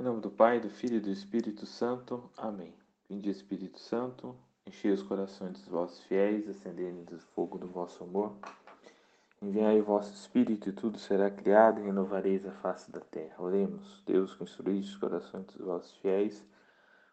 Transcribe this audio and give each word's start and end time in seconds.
Em 0.00 0.02
nome 0.02 0.20
do 0.20 0.28
Pai, 0.28 0.58
do 0.58 0.68
Filho 0.68 0.96
e 0.96 1.00
do 1.00 1.08
Espírito 1.08 1.66
Santo. 1.66 2.28
Amém. 2.36 2.74
Vinde, 3.08 3.30
Espírito 3.30 3.78
Santo, 3.78 4.34
enchei 4.66 4.90
os 4.90 5.04
corações 5.04 5.52
dos 5.52 5.68
vossos 5.68 6.02
fiéis, 6.06 6.48
acendei-lhes 6.48 7.12
o 7.12 7.20
fogo 7.28 7.58
do 7.58 7.68
vosso 7.68 8.02
amor. 8.02 8.36
Enviai 9.40 9.80
o 9.80 9.84
vosso 9.84 10.12
Espírito 10.12 10.68
e 10.68 10.72
tudo 10.72 10.98
será 10.98 11.30
criado 11.30 11.78
e 11.80 11.84
renovareis 11.84 12.44
a 12.44 12.50
face 12.50 12.90
da 12.90 12.98
terra. 12.98 13.36
Oremos, 13.38 14.02
Deus, 14.04 14.34
que 14.34 14.42
os 14.42 14.96
corações 14.96 15.46
dos 15.46 15.64
vossos 15.64 15.96
fiéis, 15.98 16.44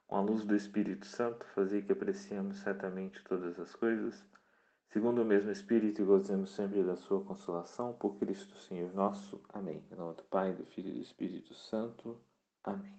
com 0.07 0.15
a 0.15 0.21
luz 0.21 0.43
do 0.43 0.55
Espírito 0.55 1.05
Santo, 1.05 1.45
fazei 1.53 1.83
que 1.83 1.91
apreciemos 1.91 2.57
certamente 2.61 3.23
todas 3.25 3.59
as 3.59 3.75
coisas, 3.75 4.25
segundo 4.89 5.21
o 5.21 5.25
mesmo 5.25 5.51
Espírito 5.51 6.01
e 6.01 6.05
gozemos 6.05 6.49
sempre 6.49 6.81
da 6.83 6.95
sua 6.95 7.23
consolação, 7.23 7.93
por 7.93 8.15
Cristo 8.15 8.57
Senhor 8.57 8.91
nosso. 8.91 9.39
Amém. 9.53 9.83
Em 9.91 9.95
nome 9.95 10.15
do 10.15 10.23
Pai, 10.23 10.51
do 10.51 10.65
Filho 10.65 10.89
e 10.89 10.93
do 10.93 11.01
Espírito 11.01 11.53
Santo. 11.53 12.17
Amém. 12.63 12.93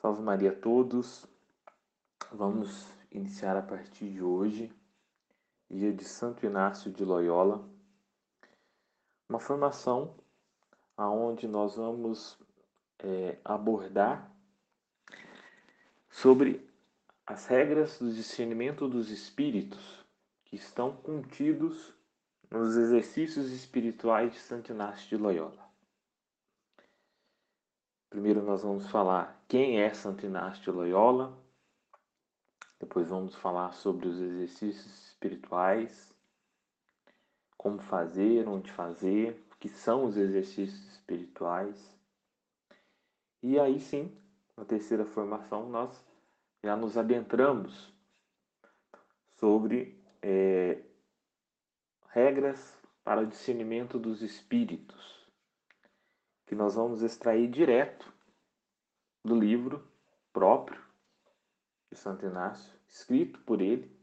Salve 0.00 0.20
Maria 0.20 0.50
a 0.50 0.54
todos. 0.54 1.24
Vamos 2.32 2.88
iniciar 3.12 3.56
a 3.56 3.62
partir 3.62 4.10
de 4.10 4.20
hoje, 4.20 4.72
dia 5.70 5.92
de 5.92 6.04
Santo 6.04 6.44
Inácio 6.44 6.90
de 6.90 7.04
Loyola, 7.04 7.64
uma 9.28 9.38
formação 9.38 10.16
aonde 10.96 11.46
nós 11.46 11.76
vamos 11.76 12.36
é, 12.98 13.38
abordar 13.44 14.28
sobre 16.10 16.68
as 17.24 17.46
regras 17.46 18.00
do 18.00 18.12
discernimento 18.12 18.88
dos 18.88 19.10
espíritos 19.10 20.04
que 20.44 20.56
estão 20.56 20.96
contidos 20.96 21.94
nos 22.50 22.76
exercícios 22.76 23.52
espirituais 23.52 24.32
de 24.32 24.40
Santo 24.40 24.72
Inácio 24.72 25.08
de 25.08 25.16
Loyola. 25.16 25.63
Primeiro 28.14 28.44
nós 28.44 28.62
vamos 28.62 28.88
falar 28.90 29.44
quem 29.48 29.80
é 29.80 29.92
Santo 29.92 30.24
Inácio 30.24 30.62
de 30.62 30.70
Loyola, 30.70 31.36
depois 32.78 33.08
vamos 33.08 33.34
falar 33.34 33.72
sobre 33.72 34.06
os 34.06 34.20
exercícios 34.20 35.08
espirituais, 35.08 36.14
como 37.56 37.80
fazer, 37.80 38.46
onde 38.46 38.70
fazer, 38.70 39.44
o 39.50 39.56
que 39.56 39.68
são 39.68 40.04
os 40.04 40.16
exercícios 40.16 40.92
espirituais. 40.92 41.98
E 43.42 43.58
aí 43.58 43.80
sim, 43.80 44.16
na 44.56 44.64
terceira 44.64 45.04
formação, 45.04 45.68
nós 45.68 46.00
já 46.62 46.76
nos 46.76 46.96
adentramos 46.96 47.92
sobre 49.40 50.00
é, 50.22 50.80
regras 52.10 52.78
para 53.02 53.22
o 53.22 53.26
discernimento 53.26 53.98
dos 53.98 54.22
espíritos 54.22 55.13
que 56.46 56.54
nós 56.54 56.74
vamos 56.74 57.02
extrair 57.02 57.48
direto 57.48 58.12
do 59.24 59.38
livro 59.38 59.86
próprio 60.32 60.82
de 61.90 61.96
Santo 61.96 62.26
Inácio, 62.26 62.72
escrito 62.88 63.40
por 63.40 63.60
ele, 63.60 63.94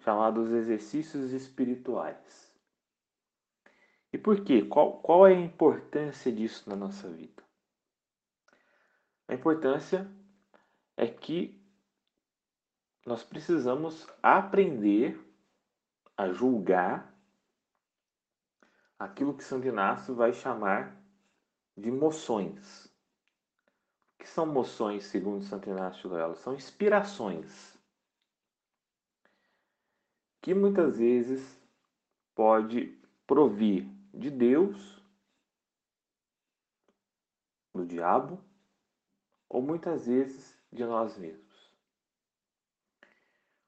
chamado 0.00 0.42
Os 0.42 0.50
Exercícios 0.50 1.32
Espirituais. 1.32 2.52
E 4.12 4.18
por 4.18 4.44
quê? 4.44 4.62
Qual, 4.62 5.00
qual 5.00 5.26
é 5.26 5.34
a 5.34 5.40
importância 5.40 6.30
disso 6.30 6.68
na 6.68 6.76
nossa 6.76 7.08
vida? 7.08 7.42
A 9.26 9.34
importância 9.34 10.10
é 10.96 11.06
que 11.06 11.60
nós 13.06 13.24
precisamos 13.24 14.06
aprender 14.22 15.18
a 16.16 16.28
julgar 16.28 17.12
aquilo 18.98 19.34
que 19.34 19.42
Santo 19.42 19.66
Inácio 19.66 20.14
vai 20.14 20.32
chamar 20.32 21.01
de 21.76 21.90
moções. 21.90 22.86
O 24.14 24.18
que 24.18 24.28
são 24.28 24.46
moções, 24.46 25.04
segundo 25.04 25.44
Santo 25.44 25.68
Inácio 25.68 26.08
Loyola? 26.08 26.34
São 26.36 26.54
inspirações 26.54 27.78
que 30.40 30.54
muitas 30.54 30.98
vezes 30.98 31.60
pode 32.34 32.98
provir 33.26 33.88
de 34.12 34.30
Deus, 34.30 35.00
do 37.74 37.86
diabo, 37.86 38.42
ou 39.48 39.62
muitas 39.62 40.06
vezes 40.06 40.58
de 40.70 40.84
nós 40.84 41.16
mesmos. 41.16 41.72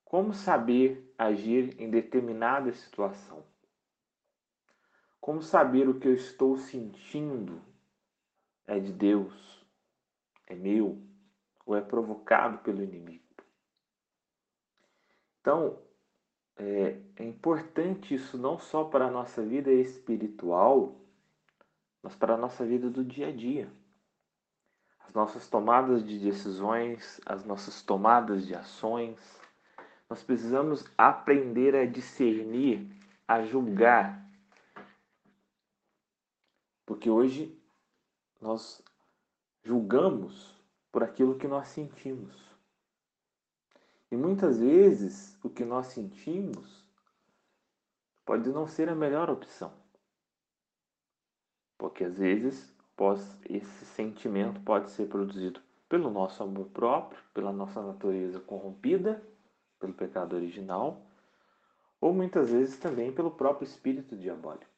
Como 0.05 0.33
saber 0.33 1.13
agir 1.17 1.81
em 1.81 1.91
determinada 1.91 2.73
situação? 2.73 3.45
Como 5.21 5.43
saber 5.43 5.89
o 5.89 5.99
que 5.99 6.09
eu 6.09 6.15
estou 6.15 6.57
sentindo 6.57 7.61
é 8.67 8.79
de 8.79 8.93
Deus, 8.93 9.65
é 10.47 10.55
meu, 10.55 11.03
ou 11.67 11.77
é 11.77 11.81
provocado 11.81 12.59
pelo 12.59 12.83
inimigo. 12.83 13.25
Então, 15.41 15.79
é, 16.57 17.01
é 17.17 17.25
importante 17.25 18.15
isso 18.15 18.39
não 18.39 18.59
só 18.59 18.85
para 18.85 19.07
a 19.07 19.11
nossa 19.11 19.43
vida 19.43 19.71
espiritual, 19.73 21.01
mas 22.03 22.15
para 22.15 22.35
a 22.35 22.39
nossa 22.39 22.65
vida 22.65 22.89
do 22.89 23.05
dia 23.05 23.29
a 23.29 23.33
dia. 23.33 23.71
As 25.01 25.13
nossas 25.13 25.49
tomadas 25.49 26.05
de 26.05 26.19
decisões, 26.19 27.21
as 27.27 27.45
nossas 27.45 27.83
tomadas 27.83 28.47
de 28.47 28.55
ações, 28.55 29.19
nós 30.09 30.23
precisamos 30.23 30.85
aprender 30.97 31.75
a 31.75 31.87
discernir, 31.87 32.89
a 33.27 33.43
julgar. 33.43 34.25
Porque 36.87 37.11
hoje 37.11 37.59
nós 38.45 38.83
julgamos 39.63 40.55
por 40.93 41.03
aquilo 41.03 41.39
que 41.39 41.49
nós 41.49 41.69
sentimos. 41.69 42.55
E 44.11 44.17
muitas 44.19 44.59
vezes 44.59 45.39
o 45.43 45.49
que 45.49 45.65
nós 45.65 45.87
sentimos 45.87 46.85
pode 48.23 48.51
não 48.51 48.67
ser 48.67 48.91
a 48.91 48.95
melhor 48.95 49.31
opção. 49.31 49.73
Porque 51.79 52.05
às 52.05 52.19
vezes 52.19 52.71
esse 53.49 53.87
sentimento 53.87 54.61
pode 54.61 54.91
ser 54.91 55.09
produzido 55.09 55.63
pelo 55.89 56.11
nosso 56.11 56.43
amor 56.43 56.67
próprio, 56.67 57.25
pela 57.33 57.51
nossa 57.51 57.81
natureza 57.81 58.39
corrompida, 58.41 59.27
pelo 59.81 59.95
pecado 59.95 60.37
original, 60.37 61.01
ou 61.99 62.13
muitas 62.13 62.51
vezes 62.51 62.79
também 62.79 63.11
pelo 63.11 63.31
próprio 63.31 63.65
espírito 63.65 64.15
diabólico. 64.15 64.74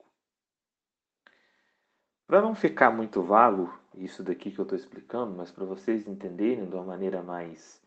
Para 2.27 2.43
não 2.43 2.55
ficar 2.55 2.91
muito 2.91 3.23
vago 3.23 3.73
isso 3.95 4.23
daqui 4.23 4.51
que 4.51 4.59
eu 4.59 4.65
estou 4.65 4.77
explicando, 4.77 5.35
mas 5.35 5.51
para 5.51 5.65
vocês 5.65 6.07
entenderem 6.07 6.69
de 6.69 6.75
uma 6.75 6.85
maneira 6.85 7.23
mais 7.23 7.81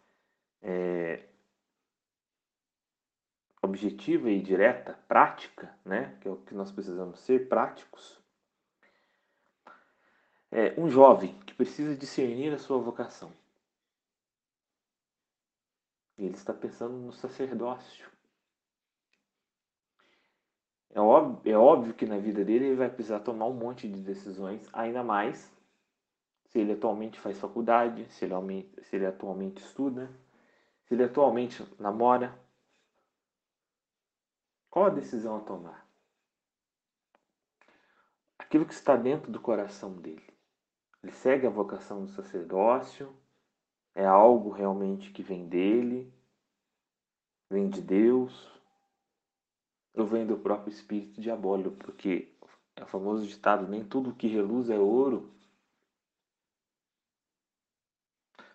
é, 0.62 1.24
objetiva 3.62 4.30
e 4.30 4.42
direta, 4.42 4.98
prática, 5.08 5.76
né, 5.84 6.18
que 6.22 6.28
é 6.28 6.32
o 6.32 6.38
que 6.38 6.56
nós 6.56 6.72
precisamos 6.72 7.20
ser 7.20 7.48
práticos. 7.50 8.18
É 10.52 10.74
um 10.80 10.90
jovem 10.90 11.38
que 11.42 11.54
precisa 11.54 11.96
discernir 11.96 12.54
a 12.54 12.58
sua 12.58 12.80
vocação. 12.80 13.32
Ele 16.18 16.34
está 16.34 16.54
pensando 16.54 16.98
no 16.98 17.14
sacerdócio. 17.14 18.10
É 20.92 21.00
óbvio, 21.00 21.52
é 21.52 21.58
óbvio 21.58 21.94
que 21.94 22.06
na 22.06 22.18
vida 22.18 22.44
dele 22.44 22.66
ele 22.66 22.76
vai 22.76 22.90
precisar 22.90 23.20
tomar 23.20 23.46
um 23.46 23.54
monte 23.54 23.88
de 23.88 24.02
decisões, 24.02 24.68
ainda 24.74 25.04
mais 25.04 25.52
se 26.46 26.60
ele 26.60 26.74
atualmente 26.74 27.20
faz 27.20 27.38
faculdade, 27.40 28.12
se 28.12 28.26
ele, 28.26 28.74
se 28.82 28.96
ele 28.96 29.06
atualmente 29.06 29.62
estuda, 29.64 30.10
se 30.86 30.96
ele 30.96 31.04
atualmente 31.04 31.64
namora. 31.80 32.38
Qual 34.70 34.86
a 34.86 34.90
decisão 34.90 35.38
a 35.38 35.42
tomar? 35.42 35.88
Aquilo 38.38 38.66
que 38.66 38.74
está 38.74 38.96
dentro 38.96 39.32
do 39.32 39.40
coração 39.40 39.94
dele. 39.94 40.28
Ele 41.04 41.12
segue 41.12 41.46
a 41.46 41.52
vocação 41.52 42.04
do 42.04 42.12
sacerdócio, 42.12 43.16
é 43.94 44.06
algo 44.06 44.50
realmente 44.50 45.12
que 45.12 45.22
vem 45.22 45.48
dele, 45.48 46.12
vem 47.50 47.70
de 47.70 47.82
Deus, 47.82 48.59
vem 49.96 50.26
do 50.26 50.38
próprio 50.38 50.72
espírito 50.72 51.20
diabólico, 51.20 51.72
porque 51.78 52.34
é 52.76 52.84
o 52.84 52.88
famoso 52.88 53.28
ditado: 53.28 53.68
nem 53.68 53.84
tudo 53.84 54.16
que 54.16 54.28
reluz 54.28 54.70
é 54.70 54.78
ouro. 54.78 55.34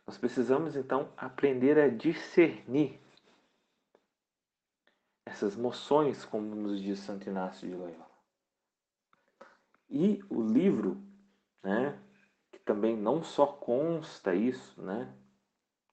Nós 0.07 0.19
precisamos 0.19 0.77
então 0.77 1.09
aprender 1.17 1.79
a 1.79 1.89
discernir 1.89 3.01
essas 5.25 5.57
moções, 5.57 6.25
como 6.25 6.55
nos 6.55 6.81
diz 6.81 6.99
Santo 6.99 7.29
Inácio 7.29 7.69
de 7.69 7.75
Loyola. 7.75 8.11
E 9.89 10.23
o 10.29 10.43
livro, 10.43 11.03
né, 11.63 11.99
que 12.53 12.59
também 12.59 12.97
não 12.97 13.23
só 13.23 13.47
consta 13.47 14.35
isso, 14.35 14.81
né, 14.83 15.15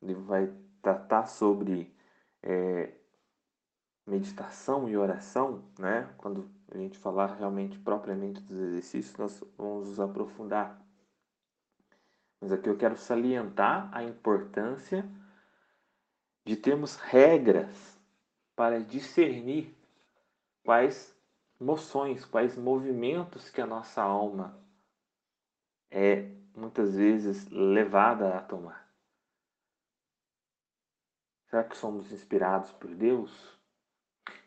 ele 0.01 0.13
vai 0.13 0.53
tratar 0.81 1.27
sobre 1.27 1.95
é, 2.43 2.93
meditação 4.11 4.89
e 4.89 4.97
oração, 4.97 5.63
né? 5.79 6.13
Quando 6.17 6.49
a 6.69 6.77
gente 6.77 6.97
falar 6.97 7.35
realmente 7.35 7.79
propriamente 7.79 8.41
dos 8.41 8.57
exercícios, 8.57 9.17
nós 9.17 9.43
vamos 9.57 9.87
nos 9.87 9.99
aprofundar. 10.01 10.79
Mas 12.41 12.51
aqui 12.51 12.67
eu 12.67 12.77
quero 12.77 12.97
salientar 12.97 13.89
a 13.95 14.03
importância 14.03 15.09
de 16.45 16.57
termos 16.57 16.97
regras 16.97 17.97
para 18.53 18.81
discernir 18.81 19.73
quais 20.63 21.15
moções, 21.57 22.25
quais 22.25 22.57
movimentos 22.57 23.49
que 23.49 23.61
a 23.61 23.65
nossa 23.65 24.01
alma 24.01 24.59
é 25.89 26.29
muitas 26.53 26.95
vezes 26.95 27.47
levada 27.49 28.37
a 28.37 28.41
tomar. 28.41 28.91
Será 31.45 31.63
que 31.63 31.77
somos 31.77 32.11
inspirados 32.11 32.71
por 32.71 32.93
Deus? 32.93 33.60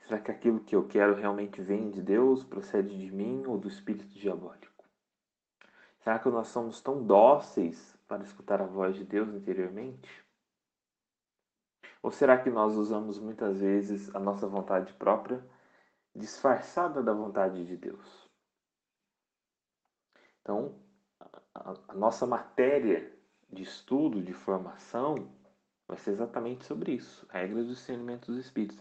Será 0.07 0.21
que 0.21 0.31
aquilo 0.31 0.61
que 0.61 0.77
eu 0.77 0.87
quero 0.87 1.15
realmente 1.15 1.63
vem 1.63 1.91
de 1.91 2.03
Deus, 2.03 2.45
procede 2.45 2.97
de 2.97 3.11
mim 3.11 3.45
ou 3.47 3.59
do 3.59 3.69
espírito 3.69 4.07
diabólico? 4.19 4.85
Será 6.01 6.19
que 6.19 6.29
nós 6.29 6.49
somos 6.49 6.81
tão 6.83 7.03
dóceis 7.03 7.99
para 8.07 8.23
escutar 8.23 8.61
a 8.61 8.67
voz 8.67 8.95
de 8.95 9.05
Deus 9.05 9.35
interiormente? 9.35 10.23
Ou 12.03 12.11
será 12.11 12.37
que 12.37 12.51
nós 12.51 12.77
usamos 12.77 13.19
muitas 13.19 13.61
vezes 13.61 14.15
a 14.15 14.21
nossa 14.21 14.47
vontade 14.47 14.93
própria 14.93 15.43
disfarçada 16.15 17.03
da 17.03 17.15
vontade 17.15 17.65
de 17.65 17.75
Deus? 17.75 18.29
Então, 20.43 20.79
a, 21.55 21.95
nossa 21.95 22.27
matéria 22.27 23.11
de 23.51 23.63
estudo, 23.63 24.23
de 24.23 24.35
formação, 24.35 25.15
vai 25.89 25.97
ser 25.97 26.11
exatamente 26.11 26.67
sobre 26.67 26.93
isso, 26.93 27.27
regras 27.31 27.65
do 27.67 27.73
discernimento 27.73 28.27
dos 28.27 28.45
espíritos, 28.45 28.79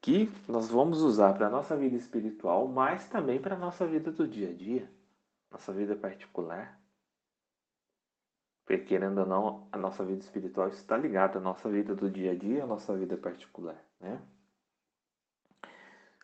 que 0.00 0.30
nós 0.46 0.68
vamos 0.68 1.02
usar 1.02 1.34
para 1.34 1.48
a 1.48 1.50
nossa 1.50 1.76
vida 1.76 1.96
espiritual, 1.96 2.68
mas 2.68 3.08
também 3.08 3.40
para 3.40 3.56
a 3.56 3.58
nossa 3.58 3.86
vida 3.86 4.10
do 4.12 4.26
dia 4.26 4.50
a 4.50 4.52
dia, 4.52 4.90
nossa 5.50 5.72
vida 5.72 5.96
particular. 5.96 6.78
Porque, 8.64 8.84
querendo 8.84 9.18
ou 9.18 9.26
não, 9.26 9.68
a 9.72 9.78
nossa 9.78 10.04
vida 10.04 10.20
espiritual 10.20 10.68
está 10.68 10.96
ligada 10.96 11.38
à 11.38 11.40
nossa 11.40 11.70
vida 11.70 11.94
do 11.94 12.10
dia 12.10 12.32
a 12.32 12.34
dia, 12.34 12.64
à 12.64 12.66
nossa 12.66 12.96
vida 12.96 13.16
particular, 13.16 13.82
né? 13.98 14.20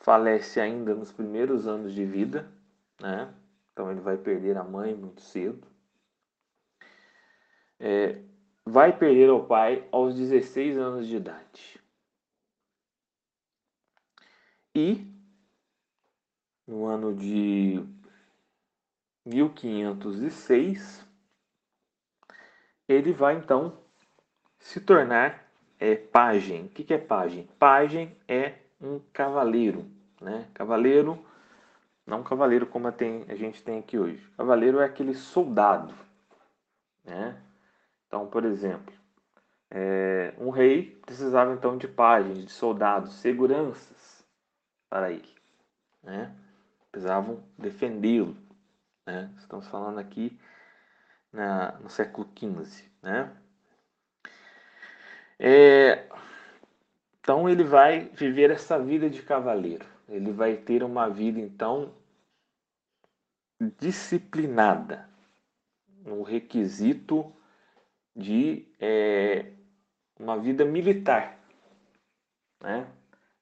falece 0.00 0.60
ainda 0.60 0.94
nos 0.94 1.12
primeiros 1.12 1.68
anos 1.68 1.94
de 1.94 2.04
vida, 2.04 2.52
né? 3.00 3.32
Então 3.72 3.90
ele 3.90 4.00
vai 4.00 4.16
perder 4.18 4.58
a 4.58 4.64
mãe 4.64 4.94
muito 4.94 5.22
cedo. 5.22 5.66
É, 7.78 8.20
vai 8.66 8.96
perder 8.96 9.30
o 9.30 9.44
pai 9.44 9.88
aos 9.92 10.14
16 10.16 10.76
anos 10.76 11.06
de 11.06 11.16
idade. 11.16 11.80
E 14.74 15.11
no 16.66 16.86
ano 16.86 17.14
de 17.14 17.84
1506 19.24 21.06
ele 22.88 23.12
vai 23.12 23.36
então 23.36 23.78
se 24.58 24.80
tornar 24.80 25.48
é, 25.78 25.96
pajem. 25.96 26.66
O 26.66 26.68
que, 26.68 26.84
que 26.84 26.94
é 26.94 26.98
pajem? 26.98 27.48
Pajem 27.58 28.16
é 28.28 28.54
um 28.80 29.00
cavaleiro, 29.12 29.86
né? 30.20 30.48
Cavaleiro, 30.54 31.24
não 32.06 32.22
cavaleiro 32.22 32.66
como 32.66 32.88
a, 32.88 32.92
tem, 32.92 33.24
a 33.28 33.34
gente 33.34 33.62
tem 33.62 33.78
aqui 33.78 33.98
hoje. 33.98 34.24
Cavaleiro 34.36 34.80
é 34.80 34.84
aquele 34.84 35.14
soldado, 35.14 35.94
né? 37.04 37.40
Então, 38.06 38.26
por 38.26 38.44
exemplo, 38.44 38.92
é, 39.70 40.34
um 40.38 40.50
rei 40.50 41.00
precisava 41.04 41.52
então 41.52 41.76
de 41.78 41.88
pajens, 41.88 42.44
de 42.44 42.52
soldados, 42.52 43.14
seguranças 43.14 44.24
para 44.88 45.10
ele, 45.10 45.34
né? 46.02 46.36
Precisavam 46.92 47.42
defendê-lo, 47.58 48.36
né? 49.06 49.34
Estamos 49.38 49.66
falando 49.66 49.98
aqui 49.98 50.38
na, 51.32 51.72
no 51.78 51.88
século 51.88 52.30
XV, 52.38 52.84
né? 53.02 53.34
É, 55.38 56.06
então 57.18 57.48
ele 57.48 57.64
vai 57.64 58.10
viver 58.10 58.50
essa 58.50 58.78
vida 58.78 59.08
de 59.08 59.22
cavaleiro. 59.22 59.86
Ele 60.08 60.30
vai 60.30 60.56
ter 60.56 60.84
uma 60.84 61.08
vida 61.08 61.40
então 61.40 61.94
disciplinada, 63.78 65.08
no 66.04 66.22
requisito 66.22 67.32
de 68.14 68.66
é, 68.78 69.52
uma 70.18 70.38
vida 70.38 70.64
militar, 70.64 71.38
né? 72.60 72.86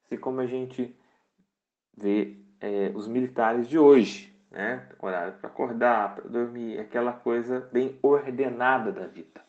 Assim 0.05 0.17
como 0.17 0.39
a 0.39 0.45
gente 0.45 0.95
vê 1.97 2.40
é, 2.61 2.91
os 2.93 3.07
militares 3.07 3.67
de 3.67 3.77
hoje, 3.77 4.31
né? 4.51 4.87
Horário 4.99 5.33
para 5.33 5.49
acordar, 5.49 6.15
para 6.15 6.29
dormir, 6.29 6.79
aquela 6.79 7.11
coisa 7.11 7.67
bem 7.71 7.97
ordenada 8.01 8.91
da 8.91 9.07
vida. 9.07 9.41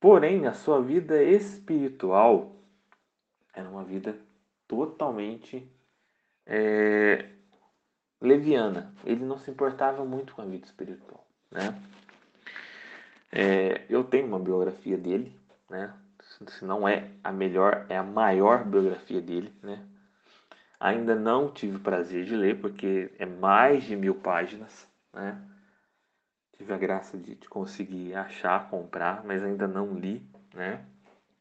Porém, 0.00 0.46
a 0.46 0.52
sua 0.52 0.82
vida 0.82 1.22
espiritual 1.22 2.56
era 3.54 3.68
uma 3.68 3.84
vida 3.84 4.18
totalmente 4.66 5.66
é, 6.44 7.30
leviana. 8.20 8.92
Ele 9.04 9.24
não 9.24 9.38
se 9.38 9.50
importava 9.50 10.04
muito 10.04 10.34
com 10.34 10.42
a 10.42 10.44
vida 10.44 10.66
espiritual, 10.66 11.26
né? 11.50 11.80
É, 13.30 13.84
eu 13.88 14.04
tenho 14.04 14.26
uma 14.26 14.38
biografia 14.38 14.96
dele, 14.96 15.34
né? 15.70 15.94
Se 16.48 16.64
não 16.64 16.88
é 16.88 17.10
a 17.22 17.32
melhor, 17.32 17.86
é 17.88 17.96
a 17.96 18.02
maior 18.02 18.64
biografia 18.64 19.20
dele, 19.20 19.52
né? 19.62 19.84
Ainda 20.84 21.14
não 21.14 21.50
tive 21.50 21.78
o 21.78 21.80
prazer 21.80 22.26
de 22.26 22.36
ler, 22.36 22.60
porque 22.60 23.10
é 23.18 23.24
mais 23.24 23.84
de 23.84 23.96
mil 23.96 24.16
páginas, 24.16 24.86
né? 25.14 25.42
tive 26.58 26.74
a 26.74 26.76
graça 26.76 27.16
de, 27.16 27.36
de, 27.36 27.48
conseguir 27.48 28.14
achar, 28.14 28.68
comprar, 28.68 29.24
mas 29.24 29.42
ainda 29.42 29.66
não 29.66 29.94
li, 29.94 30.22
né? 30.52 30.84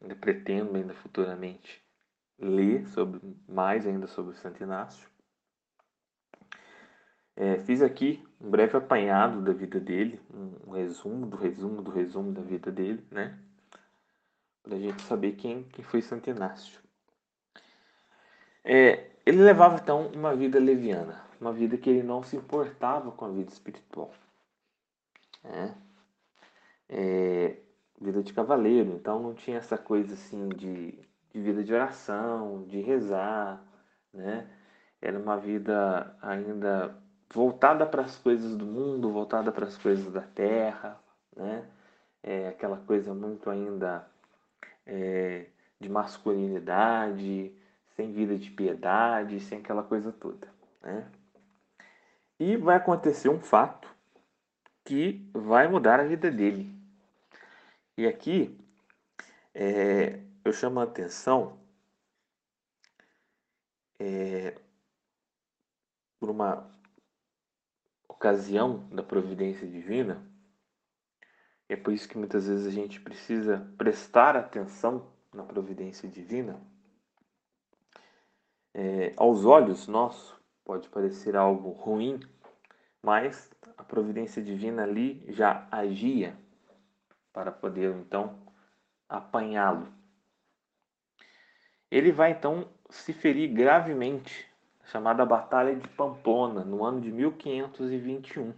Ainda 0.02 0.16
pretendo 0.16 0.78
ainda 0.78 0.94
futuramente 0.94 1.84
ler 2.40 2.88
sobre 2.88 3.20
mais 3.46 3.86
ainda 3.86 4.08
sobre 4.08 4.34
Santo 4.38 4.64
Inácio. 4.64 5.10
É, 7.36 7.60
fiz 7.60 7.82
aqui 7.82 8.26
um 8.40 8.50
breve 8.50 8.78
apanhado 8.78 9.42
da 9.42 9.52
vida 9.52 9.78
dele, 9.78 10.22
um, 10.34 10.70
um, 10.70 10.72
resumo 10.72 11.26
do 11.26 11.36
resumo 11.36 11.82
do 11.82 11.92
resumo 11.92 12.32
da 12.32 12.42
vida 12.42 12.72
dele, 12.72 13.06
né? 13.12 13.38
Para 14.64 14.78
a 14.78 14.80
gente 14.80 15.02
saber 15.02 15.34
quem, 15.34 15.64
quem 15.64 15.84
foi 15.84 16.02
Santo 16.02 16.30
Inácio. 16.30 16.80
É, 18.64 19.12
ele 19.26 19.42
levava 19.42 19.80
então 19.82 20.08
uma 20.08 20.36
vida 20.36 20.60
leviana, 20.60 21.24
uma 21.40 21.54
vida 21.54 21.78
que 21.78 21.90
ele 21.90 22.04
não 22.04 22.24
se 22.24 22.36
importava 22.36 23.12
com 23.12 23.26
a 23.26 23.30
vida 23.30 23.52
espiritual. 23.52 24.12
Né? 25.44 25.76
É, 26.90 27.58
vida 28.00 28.22
de 28.22 28.34
cavaleiro, 28.34 28.92
então 28.92 29.20
não 29.20 29.34
tinha 29.34 29.58
essa 29.58 29.78
coisa 29.78 30.14
assim 30.14 30.50
de, 30.50 30.92
de 31.32 31.42
vida 31.42 31.64
de 31.64 31.74
oração, 31.74 32.64
de 32.68 32.82
rezar, 32.82 33.64
né? 34.14 34.48
Era 35.02 35.18
uma 35.18 35.38
vida 35.38 36.16
ainda 36.22 36.96
voltada 37.34 37.86
para 37.86 38.04
as 38.04 38.18
coisas 38.18 38.56
do 38.56 38.66
mundo, 38.66 39.12
voltada 39.12 39.52
para 39.52 39.66
as 39.66 39.78
coisas 39.78 40.12
da 40.12 40.22
terra, 40.22 41.00
né? 41.36 41.66
É 42.22 42.50
aquela 42.50 42.78
coisa 42.78 43.14
muito 43.14 43.50
ainda 43.50 44.08
é, 44.86 45.48
de 45.80 45.90
masculinidade, 45.90 47.54
sem 47.96 48.12
vida 48.12 48.38
de 48.38 48.50
piedade, 48.52 49.40
sem 49.40 49.60
aquela 49.60 49.84
coisa 49.84 50.12
toda, 50.12 50.48
né? 50.82 51.10
E 52.40 52.58
vai 52.58 52.76
acontecer 52.76 53.30
um 53.30 53.40
fato 53.40 53.88
que 54.84 55.30
vai 55.34 55.68
mudar 55.68 56.00
a 56.00 56.04
vida 56.04 56.30
dele. 56.30 56.74
E 57.98 58.08
aqui 58.08 58.60
é, 59.54 60.20
eu 60.44 60.52
chamo 60.52 60.80
a 60.80 60.84
atenção 60.84 61.60
é, 64.00 64.60
por 66.20 66.30
uma 66.30 66.70
ocasião 68.08 68.90
da 68.90 69.04
providência 69.04 69.68
divina. 69.68 70.26
É 71.70 71.76
por 71.76 71.94
isso 71.94 72.10
que 72.10 72.18
muitas 72.18 72.48
vezes 72.48 72.66
a 72.66 72.72
gente 72.72 73.00
precisa 73.00 73.72
prestar 73.78 74.36
atenção 74.36 75.12
na 75.34 75.44
providência 75.44 76.10
divina. 76.10 76.60
É, 78.74 79.14
aos 79.18 79.46
olhos 79.46 79.88
nossos 79.88 80.36
pode 80.66 80.90
parecer 80.90 81.36
algo 81.36 81.70
ruim, 81.72 82.20
mas 83.02 83.54
a 83.78 83.84
providência 83.84 84.42
divina 84.42 84.84
ali 84.84 85.24
já 85.28 85.68
agia 85.72 86.36
para 87.32 87.52
poder 87.52 87.94
então 87.96 88.40
apanhá-lo. 89.08 89.92
Ele 91.92 92.12
vai 92.12 92.32
então 92.32 92.68
se 92.90 93.14
ferir 93.14 93.54
gravemente, 93.54 94.48
chamada 94.86 95.26
Batalha 95.26 95.76
de 95.76 95.88
Pamplona, 95.90 96.64
no 96.64 96.84
ano 96.84 97.02
de 97.02 97.12
1521. 97.12 98.54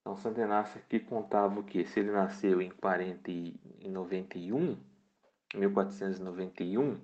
Então, 0.00 0.32
Inácio 0.42 0.80
aqui 0.80 0.98
contava 0.98 1.60
o 1.60 1.62
que? 1.62 1.84
Se 1.84 2.00
ele 2.00 2.10
nasceu 2.10 2.60
em 2.60 2.70
40 2.70 3.30
e 3.30 3.88
91, 3.88 4.76
1491, 5.54 7.00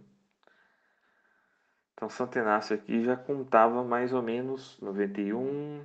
então 1.97 2.11
Santo 2.11 2.39
Inácio 2.39 2.77
aqui 2.77 3.03
já 3.03 3.17
contava 3.17 3.83
mais 3.83 4.13
ou 4.13 4.21
menos 4.21 4.79
91, 4.83 5.83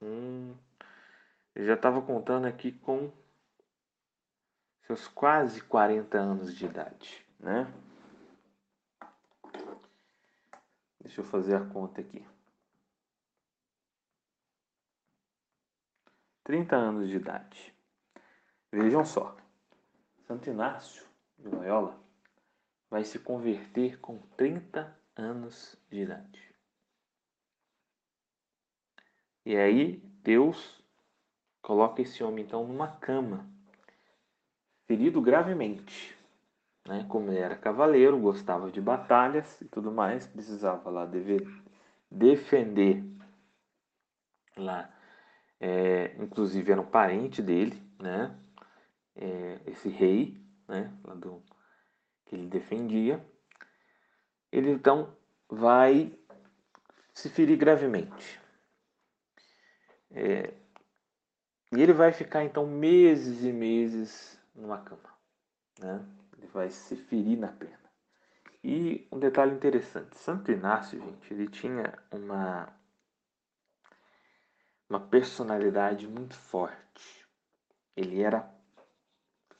um, 0.00 0.56
ele 1.54 1.66
já 1.66 1.74
estava 1.74 2.00
contando 2.00 2.46
aqui 2.46 2.72
com 2.72 3.12
seus 4.86 5.06
quase 5.06 5.60
40 5.60 6.16
anos 6.16 6.56
de 6.56 6.64
idade, 6.64 7.26
né? 7.38 7.70
Deixa 10.98 11.20
eu 11.20 11.24
fazer 11.24 11.56
a 11.56 11.64
conta 11.66 12.00
aqui. 12.00 12.26
30 16.44 16.74
anos 16.74 17.10
de 17.10 17.16
idade. 17.16 17.74
Vejam 18.72 19.04
só, 19.04 19.36
Santo 20.26 20.48
Inácio 20.48 21.06
de 21.38 21.48
Loyola 21.48 22.00
vai 22.88 23.04
se 23.04 23.18
converter 23.18 24.00
com 24.00 24.18
30 24.38 24.97
anos 25.18 25.76
de 25.90 26.00
idade. 26.02 26.54
E 29.44 29.56
aí 29.56 29.96
Deus 30.22 30.82
coloca 31.60 32.00
esse 32.00 32.22
homem 32.22 32.44
então 32.44 32.66
numa 32.66 32.88
cama, 32.88 33.46
ferido 34.86 35.20
gravemente. 35.20 36.16
Né? 36.86 37.04
Como 37.08 37.30
ele 37.30 37.40
era 37.40 37.56
cavaleiro, 37.56 38.18
gostava 38.18 38.70
de 38.70 38.80
batalhas 38.80 39.60
e 39.60 39.66
tudo 39.66 39.92
mais, 39.92 40.26
precisava 40.26 40.88
lá 40.88 41.04
dever, 41.04 41.46
defender 42.10 43.04
lá 44.56 44.94
é, 45.60 46.14
inclusive 46.22 46.70
era 46.70 46.80
um 46.80 46.86
parente 46.86 47.42
dele, 47.42 47.82
né? 47.98 48.36
É, 49.16 49.60
esse 49.66 49.88
rei, 49.88 50.40
né? 50.68 50.92
Do, 51.16 51.42
que 52.26 52.36
ele 52.36 52.46
defendia. 52.46 53.24
Ele 54.50 54.70
então 54.70 55.14
vai 55.48 56.16
se 57.14 57.28
ferir 57.28 57.56
gravemente. 57.56 58.40
É, 60.10 60.54
e 61.72 61.82
ele 61.82 61.92
vai 61.92 62.12
ficar 62.12 62.44
então 62.44 62.66
meses 62.66 63.42
e 63.44 63.52
meses 63.52 64.40
numa 64.54 64.78
cama, 64.78 65.14
né? 65.78 66.04
Ele 66.36 66.46
vai 66.46 66.70
se 66.70 66.96
ferir 66.96 67.38
na 67.38 67.48
perna. 67.48 67.90
E 68.64 69.06
um 69.12 69.18
detalhe 69.18 69.54
interessante, 69.54 70.16
Santo 70.16 70.50
Inácio, 70.50 71.00
gente, 71.00 71.32
ele 71.32 71.48
tinha 71.48 71.96
uma 72.10 72.72
uma 74.88 75.00
personalidade 75.00 76.08
muito 76.08 76.34
forte. 76.34 77.26
Ele 77.94 78.22
era 78.22 78.48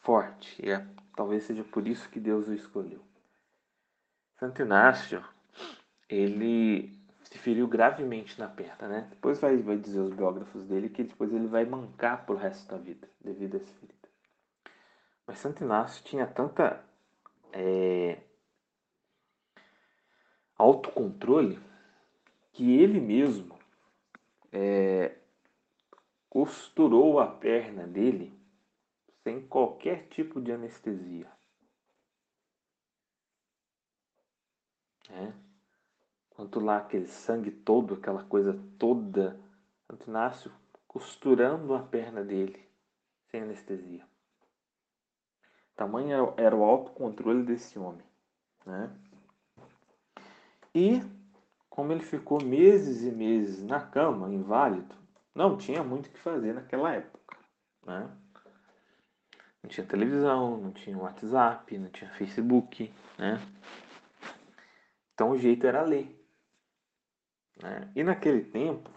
forte, 0.01 0.65
e 0.65 0.71
é, 0.71 0.87
talvez 1.15 1.45
seja 1.45 1.63
por 1.65 1.87
isso 1.87 2.09
que 2.09 2.19
Deus 2.19 2.49
o 2.49 2.55
escolheu. 2.55 3.08
Santo 4.39 4.63
Inácio, 4.63 5.25
ele 6.09 6.97
se 7.25 7.37
feriu 7.39 7.67
gravemente 7.67 8.39
na 8.39 8.49
perna, 8.49 8.89
né? 8.89 9.07
Depois 9.11 9.41
vai, 9.41 9.57
vai 9.59 9.77
dizer 9.77 9.99
os 9.99 10.15
biógrafos 10.15 10.65
dele 10.65 10.89
que 10.89 11.03
depois 11.03 11.33
ele 11.33 11.49
vai 11.49 11.65
mancar 11.65 12.25
pro 12.25 12.37
resto 12.37 12.69
da 12.69 12.79
vida, 12.79 13.09
devido 13.21 13.55
a 13.55 13.57
essa 13.59 13.73
ferida. 13.75 14.09
Mas 15.27 15.39
Santo 15.39 15.65
Inácio 15.65 16.05
tinha 16.05 16.27
tanta 16.27 16.83
é, 17.53 18.19
autocontrole 20.57 21.59
que 22.53 22.79
ele 22.79 23.01
mesmo 23.01 23.59
é, 24.53 25.17
costurou 26.31 27.19
a 27.19 27.27
perna 27.27 27.87
dele 27.87 28.33
sem 29.23 29.47
qualquer 29.47 30.07
tipo 30.09 30.41
de 30.41 30.53
anestesia. 30.53 31.38
É. 35.11 35.33
Quanto 36.31 36.61
lá 36.61 36.79
aquele 36.79 37.07
sangue 37.07 37.51
todo, 37.51 37.95
aquela 37.95 38.23
coisa 38.25 38.59
toda, 38.79 39.39
Santo 39.87 40.09
Inácio 40.09 40.53
costurando 40.87 41.75
a 41.75 41.83
perna 41.83 42.23
dele 42.23 42.69
sem 43.31 43.43
anestesia. 43.43 44.05
Tamanho 45.77 46.35
era 46.37 46.57
o 46.57 46.65
autocontrole 46.65 47.45
desse 47.45 47.79
homem. 47.79 48.05
Né? 48.67 48.91
E 50.75 51.03
como 51.69 51.93
ele 51.93 52.03
ficou 52.03 52.43
meses 52.43 53.05
e 53.05 53.13
meses 53.13 53.63
na 53.63 53.81
cama, 53.81 54.29
inválido, 54.29 54.95
não 55.35 55.57
tinha 55.57 55.85
muito 55.85 56.07
o 56.07 56.11
que 56.11 56.19
fazer 56.19 56.53
naquela 56.53 56.93
época. 56.93 57.37
Né? 57.87 58.11
Não 59.63 59.71
tinha 59.71 59.87
televisão, 59.87 60.57
não 60.57 60.73
tinha 60.73 60.99
WhatsApp, 60.99 61.79
não 61.79 61.91
tinha 61.91 62.11
Facebook. 62.11 62.93
Né? 63.17 63.41
Então 65.19 65.31
o 65.31 65.37
jeito 65.37 65.67
era 65.67 65.83
ler. 65.83 66.17
Né? 67.61 67.91
E 67.97 68.05
naquele 68.05 68.41
tempo, 68.41 68.89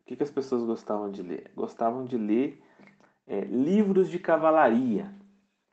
o 0.00 0.04
que, 0.04 0.16
que 0.16 0.22
as 0.24 0.32
pessoas 0.32 0.64
gostavam 0.64 1.12
de 1.12 1.22
ler? 1.22 1.48
Gostavam 1.54 2.04
de 2.04 2.18
ler 2.18 2.60
é, 3.24 3.42
livros 3.42 4.10
de 4.10 4.18
cavalaria. 4.18 5.14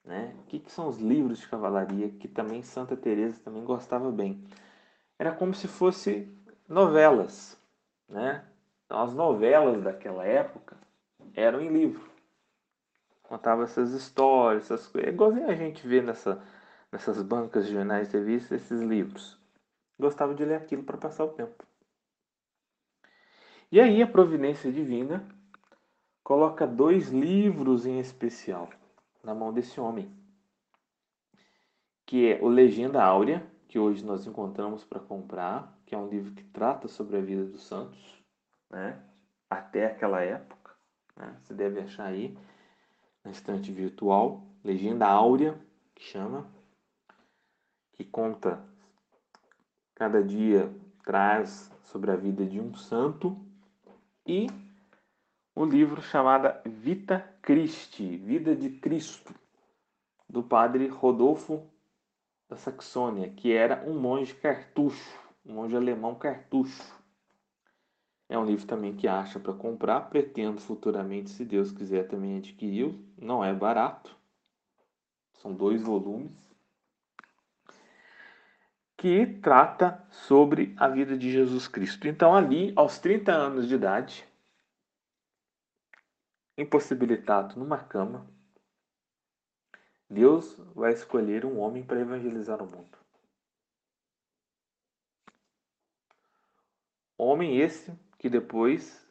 Né? 0.05 0.35
O 0.37 0.43
que, 0.43 0.59
que 0.59 0.71
são 0.71 0.87
os 0.87 0.99
livros 0.99 1.39
de 1.39 1.47
cavalaria 1.47 2.09
que 2.09 2.27
também 2.27 2.61
Santa 2.61 2.95
Teresa 2.95 3.41
também 3.43 3.65
gostava 3.65 4.11
bem? 4.11 4.43
Era 5.17 5.31
como 5.31 5.55
se 5.55 5.67
fosse 5.67 6.31
novelas, 6.69 7.59
né? 8.07 8.45
Então, 8.85 9.01
as 9.01 9.15
novelas 9.15 9.81
daquela 9.81 10.23
época 10.25 10.77
eram 11.33 11.59
em 11.59 11.69
livro. 11.69 12.07
Contava 13.23 13.63
essas 13.63 13.93
histórias, 13.93 14.65
essas 14.65 14.85
coisas. 14.85 15.09
É 15.09 15.11
igualzinho 15.11 15.49
a 15.49 15.55
gente 15.55 15.87
vê 15.87 16.03
nessa, 16.03 16.39
nessas 16.93 17.19
bancas 17.23 17.65
de 17.65 17.73
jornais 17.73 18.11
de 18.11 18.17
revista 18.17 18.55
esses 18.55 18.79
livros. 18.79 19.39
Gostava 19.99 20.35
de 20.35 20.45
ler 20.45 20.55
aquilo 20.55 20.83
para 20.83 20.95
passar 20.95 21.25
o 21.25 21.29
tempo. 21.29 21.65
E 23.71 23.81
aí 23.81 24.03
a 24.03 24.07
providência 24.07 24.71
divina 24.71 25.27
coloca 26.23 26.67
dois 26.67 27.09
livros 27.09 27.87
em 27.87 27.99
especial 27.99 28.69
na 29.23 29.33
mão 29.33 29.51
desse 29.51 29.79
homem, 29.79 30.13
que 32.05 32.31
é 32.31 32.39
o 32.43 32.47
Legenda 32.47 33.03
Áurea, 33.03 33.43
que 33.67 33.79
hoje 33.79 34.05
nós 34.05 34.27
encontramos 34.27 34.85
para 34.85 34.99
comprar, 34.99 35.75
que 35.87 35.95
é 35.95 35.97
um 35.97 36.07
livro 36.07 36.31
que 36.31 36.43
trata 36.43 36.87
sobre 36.87 37.17
a 37.17 37.21
vida 37.21 37.43
dos 37.43 37.63
santos, 37.63 38.23
né? 38.69 39.01
até 39.49 39.87
aquela 39.87 40.21
época. 40.21 40.75
Né? 41.15 41.35
Você 41.41 41.55
deve 41.55 41.79
achar 41.79 42.05
aí 42.05 42.37
na 43.23 43.31
estante 43.31 43.71
virtual, 43.71 44.43
Legenda 44.63 45.07
Áurea, 45.07 45.59
que 45.95 46.03
chama, 46.03 46.47
que 47.93 48.03
conta 48.03 48.63
cada 49.95 50.23
dia 50.23 50.73
traz 51.03 51.71
sobre 51.83 52.11
a 52.11 52.15
vida 52.15 52.45
de 52.45 52.59
um 52.59 52.73
santo 52.75 53.37
e 54.25 54.47
o 55.55 55.65
livro 55.65 56.01
chamado 56.01 56.49
Vita 56.67 57.19
Christi, 57.41 58.17
Vida 58.17 58.55
de 58.55 58.69
Cristo, 58.69 59.33
do 60.27 60.41
padre 60.41 60.87
Rodolfo 60.87 61.69
da 62.49 62.55
Saxônia, 62.55 63.29
que 63.29 63.51
era 63.51 63.83
um 63.87 63.99
monge 63.99 64.33
cartucho, 64.33 65.19
um 65.45 65.53
monge 65.53 65.75
alemão 65.75 66.15
cartucho. 66.15 66.83
É 68.27 68.37
um 68.37 68.45
livro 68.45 68.65
também 68.65 68.95
que 68.95 69.07
acha 69.07 69.39
para 69.39 69.53
comprar, 69.53 70.09
pretendo 70.09 70.59
futuramente, 70.59 71.29
se 71.29 71.45
Deus 71.45 71.71
quiser, 71.71 72.07
também 72.07 72.37
adquirir. 72.37 72.97
Não 73.15 73.43
é 73.43 73.53
barato, 73.53 74.15
são 75.33 75.53
dois 75.53 75.83
volumes, 75.83 76.52
que 79.03 79.25
trata 79.41 80.01
sobre 80.09 80.73
a 80.77 80.87
vida 80.87 81.17
de 81.17 81.29
Jesus 81.29 81.67
Cristo. 81.67 82.07
Então, 82.07 82.33
ali, 82.33 82.71
aos 82.73 82.99
30 82.99 83.33
anos 83.33 83.67
de 83.67 83.75
idade, 83.75 84.25
impossibilitado 86.57 87.59
numa 87.59 87.83
cama, 87.83 88.25
Deus 90.09 90.55
vai 90.73 90.93
escolher 90.93 91.43
um 91.43 91.59
homem 91.59 91.83
para 91.83 91.99
evangelizar 91.99 92.63
o 92.63 92.65
mundo. 92.65 92.97
Homem 97.17 97.59
esse 97.59 97.93
que 98.17 98.29
depois 98.29 99.05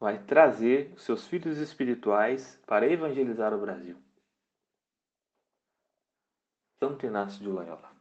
vai 0.00 0.18
trazer 0.24 0.98
seus 0.98 1.26
filhos 1.26 1.58
espirituais 1.58 2.58
para 2.66 2.90
evangelizar 2.90 3.52
o 3.52 3.60
Brasil. 3.60 4.02
Santo 6.82 7.04
Inácio 7.04 7.42
de 7.42 7.48
Loyola. 7.50 7.97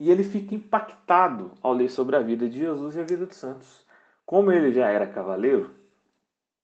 E 0.00 0.10
ele 0.10 0.24
fica 0.24 0.54
impactado 0.54 1.52
ao 1.62 1.74
ler 1.74 1.90
sobre 1.90 2.16
a 2.16 2.20
vida 2.20 2.48
de 2.48 2.58
Jesus 2.58 2.96
e 2.96 3.00
a 3.00 3.04
vida 3.04 3.26
dos 3.26 3.36
santos. 3.36 3.86
Como 4.24 4.50
ele 4.50 4.72
já 4.72 4.88
era 4.88 5.06
cavaleiro, 5.06 5.74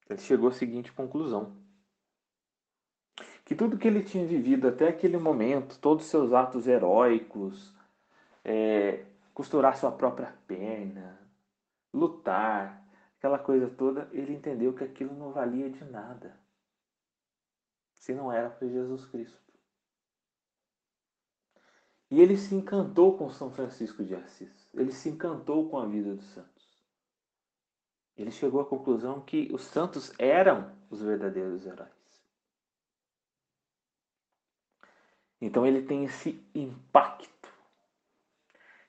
ele 0.09 0.19
chegou 0.21 0.49
à 0.49 0.52
seguinte 0.52 0.90
conclusão: 0.90 1.55
que 3.45 3.55
tudo 3.55 3.76
que 3.76 3.87
ele 3.87 4.02
tinha 4.02 4.26
vivido 4.26 4.66
até 4.66 4.88
aquele 4.88 5.19
momento, 5.19 5.78
todos 5.78 6.05
os 6.05 6.11
seus 6.11 6.33
atos 6.33 6.66
heróicos, 6.66 7.75
é, 8.43 9.05
costurar 9.35 9.76
sua 9.76 9.93
própria 9.93 10.35
perna, 10.47 11.21
lutar, 11.93 12.83
aquela 13.19 13.38
coisa 13.38 13.69
toda, 13.69 14.09
ele 14.12 14.33
entendeu 14.33 14.73
que 14.73 14.83
aquilo 14.83 15.14
não 15.14 15.31
valia 15.31 15.69
de 15.69 15.85
nada 15.85 16.35
se 17.93 18.14
não 18.14 18.33
era 18.33 18.49
para 18.49 18.69
Jesus 18.69 19.05
Cristo. 19.07 19.46
E 22.11 22.21
ele 22.21 22.37
se 22.37 22.55
encantou 22.55 23.17
com 23.17 23.31
São 23.31 23.51
Francisco 23.51 24.05
de 24.05 24.15
Assis. 24.15 24.69
Ele 24.73 24.93
se 24.93 25.09
encantou 25.09 25.69
com 25.69 25.79
a 25.79 25.87
vida 25.87 26.15
dos 26.15 26.27
santos 26.27 26.57
ele 28.17 28.31
chegou 28.31 28.61
à 28.61 28.65
conclusão 28.65 29.21
que 29.21 29.49
os 29.53 29.63
santos 29.63 30.13
eram 30.19 30.75
os 30.89 31.03
verdadeiros 31.03 31.67
heróis. 31.67 31.91
Então 35.41 35.67
ele 35.67 35.83
tem 35.83 36.05
esse 36.05 36.43
impacto. 36.55 37.53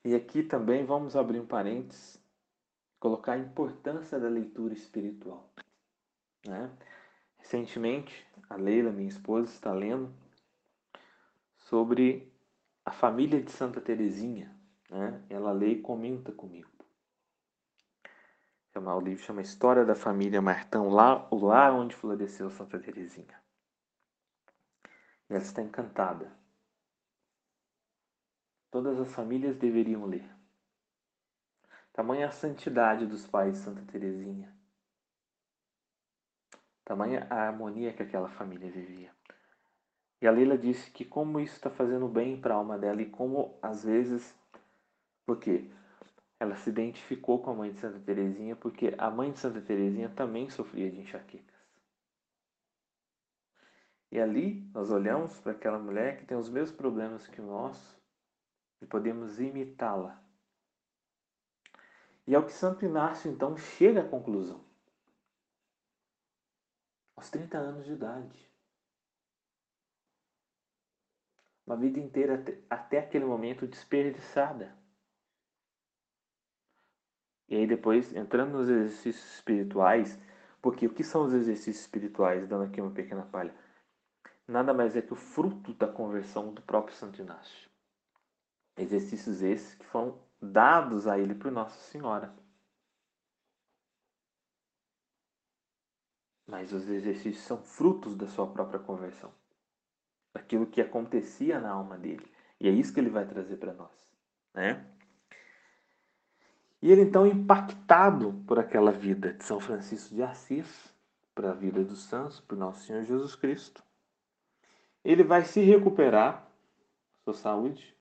E 0.05 0.15
aqui 0.15 0.41
também 0.41 0.85
vamos 0.85 1.17
abrir 1.17 1.41
um 1.41 1.45
parênteses, 1.45 2.17
colocar 2.99 3.33
a 3.33 3.37
importância 3.37 4.17
da 4.17 4.29
leitura 4.29 4.73
espiritual. 4.73 5.49
Né? 6.45 6.71
Recentemente, 7.37 8.25
a 8.49 8.55
Leila, 8.55 8.91
minha 8.91 9.09
esposa, 9.09 9.51
está 9.51 9.73
lendo 9.73 10.13
sobre 11.57 12.31
a 12.87 12.91
família 12.91 13.41
de 13.41 13.51
Santa 13.51 13.79
Teresinha. 13.79 14.51
Né? 14.89 15.23
Ela 15.29 15.51
lê 15.51 15.73
e 15.73 15.81
comenta 15.81 16.31
comigo 16.31 16.77
o 18.95 18.99
livro 18.99 19.23
chama 19.23 19.41
História 19.41 19.83
da 19.83 19.95
Família 19.95 20.41
Martão, 20.41 20.89
lá, 20.89 21.27
o 21.31 21.47
onde 21.75 21.95
floresceu 21.95 22.49
Santa 22.49 22.79
Teresinha. 22.79 23.41
E 25.29 25.33
ela 25.33 25.43
está 25.43 25.61
encantada. 25.61 26.31
Todas 28.69 28.99
as 28.99 29.11
famílias 29.11 29.57
deveriam 29.57 30.05
ler. 30.05 30.29
Tamanha 31.91 32.27
a 32.27 32.31
santidade 32.31 33.07
dos 33.07 33.25
pais 33.25 33.53
de 33.53 33.59
Santa 33.59 33.81
Teresinha. 33.91 34.55
Tamanha 36.85 37.25
a 37.29 37.47
harmonia 37.47 37.93
que 37.93 38.03
aquela 38.03 38.29
família 38.29 38.69
vivia. 38.69 39.16
E 40.21 40.27
a 40.27 40.31
Leila 40.31 40.57
disse 40.57 40.89
que 40.89 41.05
como 41.05 41.39
isso 41.39 41.55
está 41.55 41.69
fazendo 41.69 42.07
bem 42.07 42.39
para 42.39 42.55
a 42.55 42.57
alma 42.57 42.77
dela 42.77 43.01
e 43.01 43.09
como 43.09 43.57
às 43.61 43.83
vezes, 43.83 44.35
porque 45.25 45.69
ela 46.39 46.55
se 46.55 46.69
identificou 46.69 47.41
com 47.41 47.51
a 47.51 47.53
mãe 47.53 47.71
de 47.71 47.79
Santa 47.79 47.99
Teresinha 47.99 48.55
porque 48.55 48.93
a 48.97 49.09
mãe 49.09 49.31
de 49.31 49.39
Santa 49.39 49.61
Teresinha 49.61 50.09
também 50.09 50.49
sofria 50.49 50.89
de 50.89 50.99
enxaquecas. 50.99 51.55
E 54.11 54.19
ali 54.19 54.69
nós 54.73 54.89
olhamos 54.89 55.39
para 55.39 55.51
aquela 55.51 55.77
mulher 55.77 56.17
que 56.17 56.25
tem 56.25 56.37
os 56.37 56.49
mesmos 56.49 56.75
problemas 56.75 57.27
que 57.27 57.41
nós 57.41 57.95
e 58.81 58.85
podemos 58.85 59.39
imitá-la. 59.39 60.21
E 62.25 62.35
é 62.35 62.39
o 62.39 62.45
que 62.45 62.51
Santo 62.51 62.85
Inácio 62.85 63.31
então 63.31 63.57
chega 63.57 64.01
à 64.01 64.07
conclusão. 64.07 64.63
Aos 67.15 67.29
30 67.29 67.57
anos 67.57 67.85
de 67.85 67.93
idade. 67.93 68.47
Uma 71.67 71.75
vida 71.75 71.99
inteira 71.99 72.41
até, 72.69 72.99
aquele 72.99 73.25
momento 73.25 73.67
desperdiçada. 73.67 74.73
E 77.49 77.55
aí 77.57 77.67
depois, 77.67 78.15
entrando 78.15 78.53
nos 78.53 78.69
exercícios 78.69 79.35
espirituais, 79.35 80.17
porque 80.61 80.87
o 80.87 80.93
que 80.93 81.03
são 81.03 81.25
os 81.25 81.33
exercícios 81.33 81.81
espirituais? 81.81 82.47
Dando 82.47 82.63
aqui 82.63 82.79
uma 82.79 82.91
pequena 82.91 83.23
palha. 83.23 83.53
Nada 84.47 84.73
mais 84.73 84.95
é 84.95 85.01
que 85.01 85.11
o 85.11 85.17
fruto 85.17 85.73
da 85.73 85.91
conversão 85.91 86.53
do 86.53 86.61
próprio 86.61 86.95
Santo 86.95 87.21
Inácio. 87.21 87.69
Exercícios 88.77 89.41
esses 89.41 89.75
que 89.75 89.85
foram 89.85 90.17
dados 90.41 91.05
a 91.05 91.19
ele 91.19 91.35
por 91.35 91.51
Nossa 91.51 91.77
Senhora. 91.91 92.33
Mas 96.45 96.71
os 96.71 96.87
exercícios 96.87 97.43
são 97.43 97.61
frutos 97.61 98.15
da 98.15 98.25
sua 98.27 98.47
própria 98.47 98.79
conversão. 98.79 99.33
Daquilo 100.37 100.67
que 100.67 100.79
acontecia 100.79 101.59
na 101.59 101.71
alma 101.71 101.97
dele. 101.97 102.31
E 102.59 102.67
é 102.67 102.71
isso 102.71 102.93
que 102.93 102.99
ele 102.99 103.09
vai 103.09 103.25
trazer 103.25 103.57
para 103.57 103.73
nós. 103.73 103.91
Né? 104.53 104.85
E 106.79 106.91
ele 106.91 107.01
então, 107.01 107.25
impactado 107.25 108.33
por 108.45 108.59
aquela 108.59 108.91
vida 108.91 109.33
de 109.33 109.43
São 109.43 109.59
Francisco 109.59 110.13
de 110.13 110.21
Assis, 110.21 110.93
para 111.33 111.49
a 111.49 111.53
vida 111.53 111.83
dos 111.83 112.03
santos, 112.03 112.39
por 112.39 112.55
nosso 112.55 112.85
Senhor 112.85 113.03
Jesus 113.03 113.35
Cristo, 113.35 113.83
ele 115.03 115.23
vai 115.23 115.43
se 115.43 115.61
recuperar 115.61 116.47
sua 117.23 117.33
saúde 117.33 117.97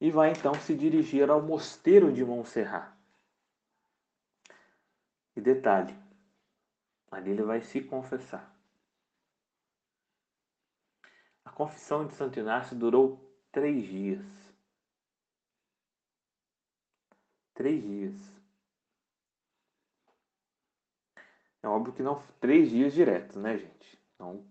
e 0.00 0.12
vai 0.12 0.30
então 0.30 0.54
se 0.54 0.76
dirigir 0.76 1.28
ao 1.28 1.42
mosteiro 1.42 2.12
de 2.12 2.24
Montserrat. 2.24 2.92
E 5.34 5.40
detalhe, 5.40 5.96
ali 7.10 7.30
ele 7.30 7.42
vai 7.42 7.62
se 7.62 7.80
confessar. 7.80 8.56
A 11.44 11.47
confissão 11.58 12.06
de 12.06 12.14
Santo 12.14 12.38
Inácio 12.38 12.76
durou 12.76 13.20
três 13.50 13.84
dias. 13.84 14.24
Três 17.52 17.82
dias. 17.82 18.14
É 21.60 21.66
óbvio 21.66 21.92
que 21.92 22.02
não 22.02 22.22
três 22.40 22.70
dias 22.70 22.94
diretos, 22.94 23.34
né, 23.34 23.58
gente? 23.58 24.00
Não 24.20 24.46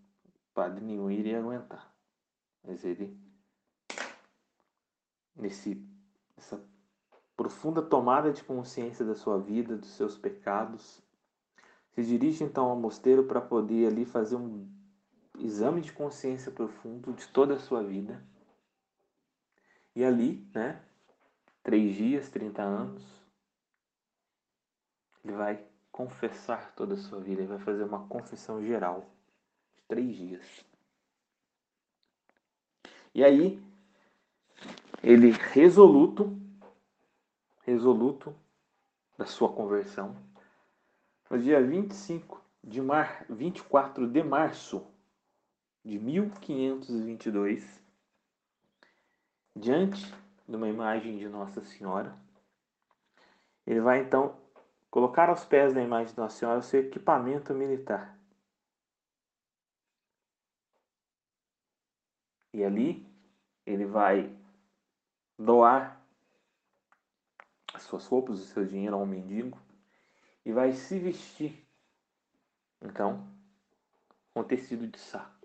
padre 0.53 0.83
nenhum 0.83 1.09
iria 1.09 1.39
aguentar. 1.39 1.89
Mas 2.61 2.83
ele 2.83 3.17
nesse 5.33 5.81
essa 6.35 6.61
profunda 7.37 7.81
tomada 7.81 8.33
de 8.33 8.43
consciência 8.43 9.05
da 9.05 9.15
sua 9.15 9.39
vida, 9.39 9.77
dos 9.77 9.91
seus 9.91 10.17
pecados, 10.17 11.01
se 11.91 12.03
dirige 12.03 12.43
então 12.43 12.65
ao 12.65 12.75
mosteiro 12.75 13.23
para 13.23 13.39
poder 13.39 13.87
ali 13.87 14.03
fazer 14.03 14.35
um 14.35 14.76
exame 15.37 15.81
de 15.81 15.91
consciência 15.91 16.51
profundo 16.51 17.13
de 17.13 17.27
toda 17.27 17.55
a 17.55 17.59
sua 17.59 17.83
vida. 17.83 18.23
E 19.95 20.03
ali, 20.03 20.47
né, 20.53 20.81
três 21.63 21.95
dias, 21.95 22.29
30 22.29 22.61
anos, 22.61 23.03
ele 25.23 25.33
vai 25.33 25.63
confessar 25.91 26.73
toda 26.75 26.93
a 26.93 26.97
sua 26.97 27.19
vida, 27.19 27.41
ele 27.41 27.49
vai 27.49 27.59
fazer 27.59 27.83
uma 27.83 28.07
confissão 28.07 28.63
geral 28.63 29.09
de 29.75 29.81
três 29.87 30.15
dias. 30.15 30.65
E 33.13 33.23
aí, 33.23 33.59
ele 35.01 35.31
resoluto, 35.31 36.39
resoluto 37.63 38.35
da 39.17 39.25
sua 39.25 39.51
conversão, 39.51 40.15
no 41.29 41.39
dia 41.41 41.61
25 41.61 42.39
de 42.63 42.81
mar, 42.81 43.25
24 43.27 44.07
de 44.07 44.23
março 44.23 44.85
de 45.87 45.97
1522, 45.97 47.81
diante 49.55 50.13
de 50.45 50.53
uma 50.53 50.67
imagem 50.67 51.17
de 51.17 51.29
Nossa 51.29 51.63
Senhora. 51.63 52.13
Ele 53.65 53.79
vai 53.79 54.01
então 54.01 54.37
colocar 54.91 55.29
aos 55.29 55.45
pés 55.45 55.73
da 55.73 55.81
imagem 55.81 56.13
de 56.13 56.19
Nossa 56.19 56.39
Senhora 56.39 56.59
o 56.59 56.63
seu 56.63 56.81
equipamento 56.81 57.53
militar. 57.53 58.19
E 62.53 62.65
ali 62.65 63.09
ele 63.65 63.85
vai 63.85 64.35
doar 65.39 66.05
as 67.73 67.83
suas 67.83 68.05
roupas, 68.07 68.41
o 68.41 68.45
seu 68.45 68.65
dinheiro 68.65 68.97
a 68.97 68.99
um 68.99 69.05
mendigo 69.05 69.57
e 70.43 70.51
vai 70.51 70.73
se 70.73 70.99
vestir, 70.99 71.65
então, 72.81 73.25
com 74.33 74.43
tecido 74.43 74.85
de 74.85 74.99
saco. 74.99 75.36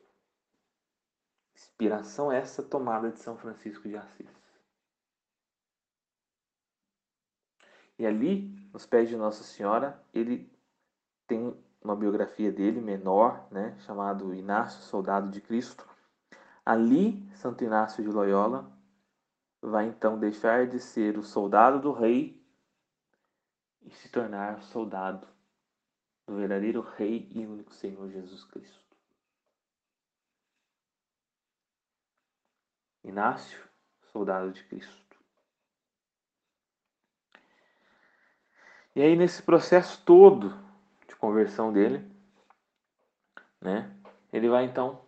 Inspiração 1.83 2.31
essa 2.31 2.63
tomada 2.63 3.11
de 3.11 3.19
São 3.19 3.37
Francisco 3.37 3.89
de 3.89 3.97
Assis. 3.97 4.31
E 7.99 8.07
ali, 8.07 8.71
nos 8.73 8.87
pés 8.87 9.09
de 9.09 9.17
Nossa 9.17 9.43
Senhora, 9.43 10.01
ele 10.15 10.49
tem 11.27 11.61
uma 11.83 11.97
biografia 11.97 12.53
dele 12.53 12.81
menor, 12.81 13.49
né, 13.51 13.77
chamado 13.81 14.33
Inácio, 14.33 14.81
Soldado 14.83 15.29
de 15.29 15.41
Cristo. 15.41 15.85
Ali, 16.65 17.29
Santo 17.35 17.65
Inácio 17.65 18.01
de 18.01 18.09
Loyola 18.09 18.73
vai 19.61 19.87
então 19.87 20.17
deixar 20.17 20.69
de 20.69 20.79
ser 20.79 21.19
o 21.19 21.25
soldado 21.25 21.81
do 21.81 21.91
rei 21.91 22.47
e 23.81 23.91
se 23.91 24.09
tornar 24.09 24.63
soldado 24.63 25.27
do 26.29 26.37
verdadeiro 26.37 26.81
Rei 26.81 27.29
e 27.33 27.45
único 27.45 27.75
Senhor 27.75 28.09
Jesus 28.09 28.45
Cristo. 28.45 28.82
Inácio, 33.05 33.59
soldado 34.13 34.51
de 34.53 34.63
Cristo. 34.65 35.03
E 38.95 39.01
aí, 39.01 39.17
nesse 39.17 39.43
processo 39.43 40.03
todo 40.05 40.57
de 41.09 41.17
conversão 41.17 41.73
dele, 41.73 42.05
né, 43.61 43.91
ele 44.33 44.49
vai 44.49 44.65
então 44.65 45.01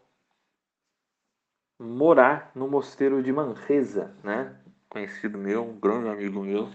morar 1.78 2.50
no 2.54 2.66
mosteiro 2.66 3.22
de 3.22 3.30
Manresa, 3.30 4.14
né, 4.22 4.58
conhecido 4.88 5.36
meu, 5.36 5.64
um 5.64 5.78
grande 5.78 6.08
amigo 6.08 6.40
meu, 6.42 6.70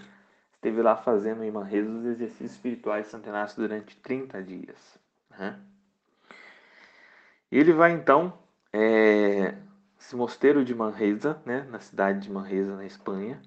esteve 0.54 0.82
lá 0.82 0.96
fazendo 0.96 1.44
em 1.44 1.52
Manresa 1.52 1.90
os 1.90 2.06
exercícios 2.06 2.52
espirituais 2.52 3.06
de 3.06 3.12
Santo 3.12 3.30
Inácio 3.30 3.62
durante 3.62 3.96
30 3.98 4.44
dias. 4.44 5.00
Né? 5.32 5.60
Ele 7.52 7.74
vai 7.74 7.92
então, 7.92 8.38
é, 8.74 9.56
esse 10.00 10.16
mosteiro 10.16 10.64
de 10.64 10.74
Manresa, 10.74 11.42
né, 11.46 11.64
na 11.64 11.80
cidade 11.80 12.22
de 12.22 12.32
Manresa, 12.32 12.76
na 12.76 12.86
Espanha, 12.86 13.42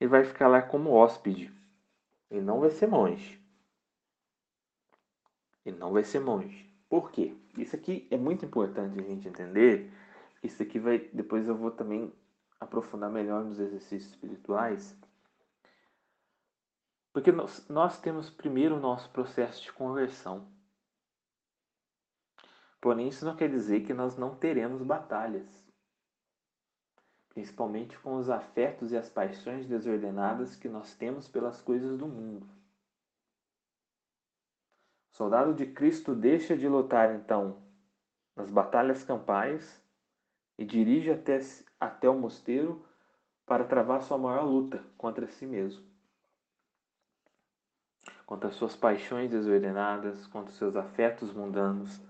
e 0.00 0.06
vai 0.06 0.24
ficar 0.24 0.46
lá 0.46 0.62
como 0.62 0.92
hóspede. 0.92 1.52
Ele 2.30 2.42
não 2.42 2.60
vai 2.60 2.70
ser 2.70 2.86
monge. 2.86 3.42
Ele 5.66 5.76
não 5.76 5.92
vai 5.92 6.04
ser 6.04 6.20
monge. 6.20 6.72
Por 6.88 7.10
quê? 7.10 7.36
Isso 7.58 7.74
aqui 7.74 8.06
é 8.10 8.16
muito 8.16 8.44
importante 8.44 8.98
a 8.98 9.02
gente 9.02 9.26
entender. 9.26 9.92
Isso 10.42 10.62
aqui 10.62 10.78
vai. 10.78 10.98
Depois 11.12 11.48
eu 11.48 11.56
vou 11.56 11.70
também 11.70 12.12
aprofundar 12.60 13.10
melhor 13.10 13.44
nos 13.44 13.58
exercícios 13.58 14.12
espirituais. 14.12 14.96
Porque 17.12 17.32
nós, 17.32 17.66
nós 17.68 18.00
temos 18.00 18.30
primeiro 18.30 18.76
o 18.76 18.80
nosso 18.80 19.10
processo 19.10 19.62
de 19.62 19.72
conversão. 19.72 20.46
Porém, 22.80 23.08
isso 23.08 23.24
não 23.24 23.34
quer 23.34 23.48
dizer 23.48 23.84
que 23.84 23.94
nós 23.94 24.16
não 24.16 24.34
teremos 24.34 24.82
batalhas. 24.82 25.63
Principalmente 27.34 27.98
com 27.98 28.16
os 28.16 28.30
afetos 28.30 28.92
e 28.92 28.96
as 28.96 29.10
paixões 29.10 29.66
desordenadas 29.66 30.56
que 30.56 30.68
nós 30.68 30.94
temos 30.94 31.28
pelas 31.28 31.60
coisas 31.60 31.98
do 31.98 32.06
mundo. 32.06 32.46
O 35.12 35.16
soldado 35.16 35.52
de 35.52 35.66
Cristo 35.66 36.14
deixa 36.14 36.56
de 36.56 36.68
lutar, 36.68 37.14
então, 37.14 37.62
nas 38.34 38.50
batalhas 38.50 39.04
campais 39.04 39.82
e 40.56 40.64
dirige 40.64 41.10
até, 41.10 41.38
até 41.78 42.08
o 42.08 42.18
mosteiro 42.18 42.84
para 43.44 43.64
travar 43.64 44.00
sua 44.02 44.16
maior 44.16 44.44
luta 44.44 44.82
contra 44.96 45.26
si 45.26 45.44
mesmo 45.44 45.94
contra 48.26 48.50
suas 48.50 48.74
paixões 48.74 49.30
desordenadas, 49.30 50.26
contra 50.26 50.52
seus 50.54 50.76
afetos 50.76 51.32
mundanos. 51.32 52.00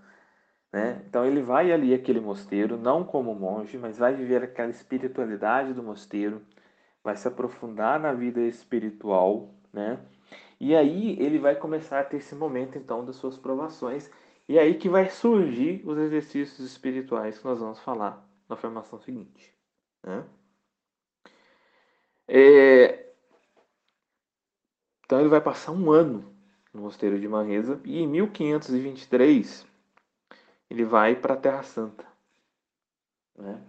Né? 0.75 1.01
Então 1.07 1.25
ele 1.25 1.41
vai 1.41 1.71
ali 1.71 1.93
àquele 1.93 2.19
mosteiro, 2.19 2.75
não 2.75 3.01
como 3.01 3.33
monge, 3.33 3.77
mas 3.77 3.97
vai 3.97 4.13
viver 4.13 4.43
aquela 4.43 4.69
espiritualidade 4.69 5.71
do 5.73 5.81
mosteiro, 5.81 6.41
vai 7.01 7.15
se 7.15 7.25
aprofundar 7.25 7.97
na 7.97 8.11
vida 8.11 8.41
espiritual, 8.41 9.55
né? 9.71 9.97
E 10.59 10.75
aí 10.75 11.17
ele 11.17 11.39
vai 11.39 11.55
começar 11.55 12.01
a 12.01 12.03
ter 12.03 12.17
esse 12.17 12.35
momento 12.35 12.77
então 12.77 13.05
das 13.05 13.15
suas 13.15 13.37
provações, 13.37 14.11
e 14.49 14.57
é 14.57 14.63
aí 14.63 14.75
que 14.75 14.89
vai 14.89 15.09
surgir 15.09 15.81
os 15.85 15.97
exercícios 15.97 16.59
espirituais 16.59 17.39
que 17.39 17.45
nós 17.45 17.59
vamos 17.59 17.79
falar 17.79 18.27
na 18.49 18.57
formação 18.57 18.99
seguinte. 18.99 19.57
Né? 20.03 20.25
É, 22.27 23.13
então 25.05 25.21
ele 25.21 25.29
vai 25.29 25.39
passar 25.39 25.71
um 25.71 25.89
ano 25.89 26.35
no 26.73 26.81
mosteiro 26.81 27.17
de 27.17 27.29
Manresa 27.29 27.79
e 27.85 28.01
em 28.01 28.07
1523 28.07 29.73
ele 30.69 30.83
vai 30.83 31.15
para 31.15 31.33
a 31.33 31.37
Terra 31.37 31.63
Santa. 31.63 32.05
Né? 33.35 33.61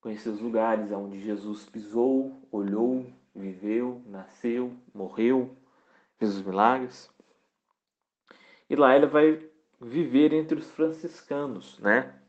Conhecer 0.00 0.28
os 0.28 0.40
lugares 0.40 0.90
onde 0.92 1.20
Jesus 1.20 1.64
pisou, 1.64 2.46
olhou, 2.50 3.10
viveu, 3.34 4.02
nasceu, 4.06 4.76
morreu, 4.92 5.56
fez 6.18 6.36
os 6.36 6.42
milagres. 6.42 7.10
E 8.68 8.76
lá 8.76 8.94
ele 8.94 9.06
vai 9.06 9.50
viver 9.80 10.32
entre 10.32 10.58
os 10.58 10.70
franciscanos, 10.70 11.78
né? 11.78 12.20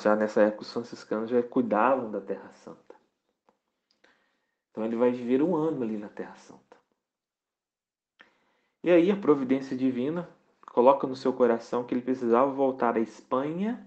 Já 0.00 0.16
nessa 0.16 0.42
época 0.42 0.62
os 0.62 0.72
franciscanos 0.72 1.30
já 1.30 1.42
cuidavam 1.42 2.10
da 2.10 2.20
Terra 2.20 2.50
Santa. 2.52 2.94
Então 4.70 4.84
ele 4.84 4.96
vai 4.96 5.10
viver 5.10 5.42
um 5.42 5.54
ano 5.54 5.82
ali 5.82 5.96
na 5.96 6.08
Terra 6.08 6.34
Santa. 6.36 6.76
E 8.82 8.90
aí 8.90 9.10
a 9.10 9.16
providência 9.16 9.76
divina 9.76 10.28
coloca 10.72 11.06
no 11.06 11.14
seu 11.14 11.32
coração 11.32 11.84
que 11.84 11.94
ele 11.94 12.02
precisava 12.02 12.50
voltar 12.50 12.96
à 12.96 13.00
Espanha 13.00 13.86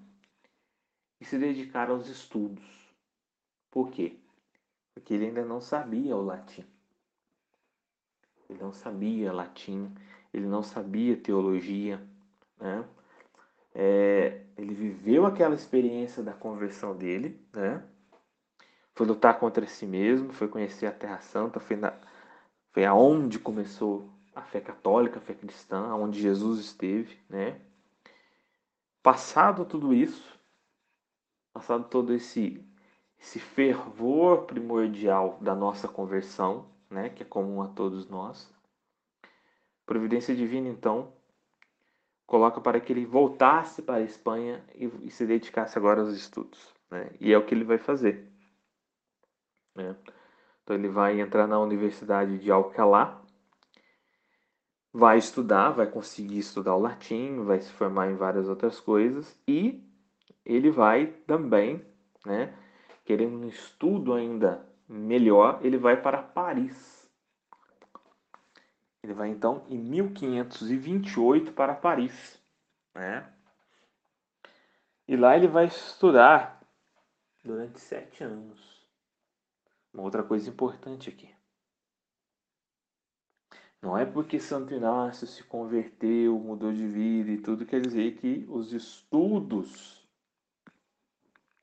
e 1.19 1.25
se 1.25 1.37
dedicar 1.37 1.89
aos 1.89 2.07
estudos. 2.07 2.63
Por 3.71 3.89
quê? 3.89 4.19
Porque 4.93 5.13
ele 5.13 5.25
ainda 5.25 5.43
não 5.43 5.59
sabia 5.59 6.15
o 6.15 6.23
latim. 6.23 6.65
Ele 8.47 8.59
não 8.59 8.71
sabia 8.71 9.33
latim, 9.33 9.93
ele 10.31 10.45
não 10.45 10.61
sabia 10.61 11.17
teologia, 11.17 11.99
né? 12.59 12.87
É, 13.73 14.43
ele 14.55 14.73
viveu 14.73 15.25
aquela 15.25 15.55
experiência 15.55 16.21
da 16.23 16.33
conversão 16.33 16.95
dele, 16.95 17.43
né? 17.51 17.83
Foi 18.93 19.05
lutar 19.05 19.39
contra 19.39 19.65
si 19.67 19.85
mesmo, 19.85 20.31
foi 20.31 20.47
conhecer 20.47 20.85
a 20.85 20.91
Terra 20.91 21.19
Santa, 21.19 21.59
foi, 21.59 21.75
na, 21.75 21.93
foi 22.71 22.85
aonde 22.85 23.39
começou 23.39 24.14
a 24.35 24.41
fé 24.41 24.59
católica, 24.59 25.17
a 25.17 25.21
fé 25.21 25.33
cristã, 25.33 25.95
onde 25.95 26.19
Jesus 26.21 26.59
esteve, 26.59 27.17
né? 27.29 27.61
Passado 29.01 29.65
tudo 29.65 29.93
isso, 29.93 30.37
passado 31.53 31.85
todo 31.85 32.13
esse 32.13 32.63
esse 33.17 33.39
fervor 33.39 34.43
primordial 34.43 35.39
da 35.41 35.55
nossa 35.55 35.87
conversão, 35.87 36.69
né, 36.89 37.09
que 37.09 37.23
é 37.23 37.25
comum 37.25 37.61
a 37.61 37.67
todos 37.67 38.07
nós. 38.07 38.53
Providência 39.85 40.35
divina 40.35 40.67
então 40.67 41.13
coloca 42.27 42.59
para 42.59 42.79
que 42.79 42.91
ele 42.91 43.05
voltasse 43.05 43.81
para 43.81 43.95
a 43.95 44.01
Espanha 44.01 44.63
e, 44.75 44.85
e 45.03 45.09
se 45.09 45.25
dedicasse 45.25 45.77
agora 45.77 46.01
aos 46.01 46.13
estudos, 46.13 46.73
né? 46.91 47.09
E 47.19 47.31
é 47.31 47.37
o 47.37 47.45
que 47.45 47.55
ele 47.55 47.63
vai 47.63 47.77
fazer. 47.77 48.31
Né? 49.73 49.95
Então 50.63 50.75
ele 50.75 50.89
vai 50.89 51.19
entrar 51.19 51.47
na 51.47 51.59
Universidade 51.59 52.37
de 52.39 52.51
Alcalá, 52.51 53.24
vai 54.95 55.17
estudar, 55.17 55.71
vai 55.71 55.88
conseguir 55.88 56.38
estudar 56.38 56.73
o 56.73 56.79
latim, 56.79 57.43
vai 57.43 57.60
se 57.60 57.69
formar 57.73 58.10
em 58.10 58.15
várias 58.15 58.47
outras 58.47 58.79
coisas 58.79 59.38
e 59.45 59.84
ele 60.45 60.71
vai 60.71 61.08
também, 61.27 61.86
né, 62.25 62.58
querendo 63.03 63.38
um 63.38 63.45
estudo 63.45 64.13
ainda 64.13 64.65
melhor, 64.88 65.60
ele 65.62 65.77
vai 65.77 66.01
para 66.01 66.23
Paris. 66.23 67.12
Ele 69.03 69.13
vai 69.13 69.27
então 69.27 69.65
em 69.67 69.77
1528 69.77 71.51
para 71.51 71.75
Paris, 71.75 72.41
né? 72.93 73.29
E 75.05 75.17
lá 75.17 75.36
ele 75.36 75.49
vai 75.49 75.65
estudar 75.65 76.65
durante 77.43 77.81
sete 77.81 78.23
anos. 78.23 78.88
Uma 79.93 80.03
outra 80.03 80.23
coisa 80.23 80.49
importante 80.49 81.10
aqui. 81.10 81.34
Não 83.85 83.95
é 83.95 84.03
porque 84.03 84.39
Santo 84.39 84.73
Inácio 84.73 85.27
se 85.27 85.43
converteu, 85.43 86.39
mudou 86.39 86.73
de 86.73 86.87
vida 86.87 87.29
e 87.29 87.37
tudo, 87.37 87.67
quer 87.67 87.79
dizer 87.79 88.15
que 88.15 88.43
os 88.49 88.73
estudos 88.73 90.03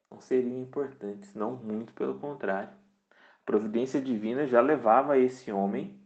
não 0.09 0.21
seriam 0.21 0.63
importantes, 0.63 1.35
não 1.35 1.57
muito 1.57 1.93
pelo 1.95 2.21
contrário. 2.21 2.71
A 3.11 3.45
providência 3.45 4.01
divina 4.01 4.47
já 4.47 4.61
levava 4.61 5.19
esse 5.19 5.51
homem 5.51 6.01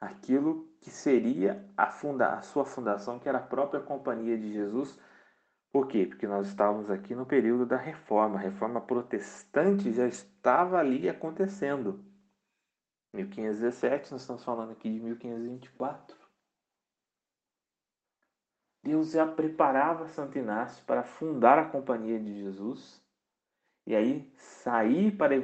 aquilo 0.00 0.66
que 0.80 0.88
seria 0.88 1.68
a, 1.76 1.88
funda 1.88 2.28
a 2.32 2.40
sua 2.40 2.64
fundação, 2.64 3.18
que 3.18 3.28
era 3.28 3.36
a 3.36 3.42
própria 3.42 3.82
Companhia 3.82 4.38
de 4.38 4.50
Jesus. 4.50 4.98
Por 5.70 5.86
quê? 5.86 6.06
Porque 6.06 6.26
nós 6.26 6.48
estávamos 6.48 6.90
aqui 6.90 7.14
no 7.14 7.26
período 7.26 7.66
da 7.66 7.76
reforma. 7.76 8.36
A 8.36 8.40
reforma 8.40 8.80
protestante 8.80 9.92
já 9.92 10.06
estava 10.06 10.78
ali 10.78 11.10
acontecendo. 11.10 12.09
1517, 13.12 14.12
nós 14.12 14.20
estamos 14.20 14.44
falando 14.44 14.72
aqui 14.72 14.90
de 14.90 15.00
1524. 15.00 16.16
Deus 18.82 19.10
já 19.12 19.26
preparava 19.26 20.08
Santo 20.08 20.38
Inácio 20.38 20.84
para 20.84 21.02
fundar 21.02 21.58
a 21.58 21.68
Companhia 21.68 22.18
de 22.18 22.42
Jesus 22.42 23.02
e 23.86 23.94
aí 23.94 24.30
sair 24.36 25.16
para 25.16 25.34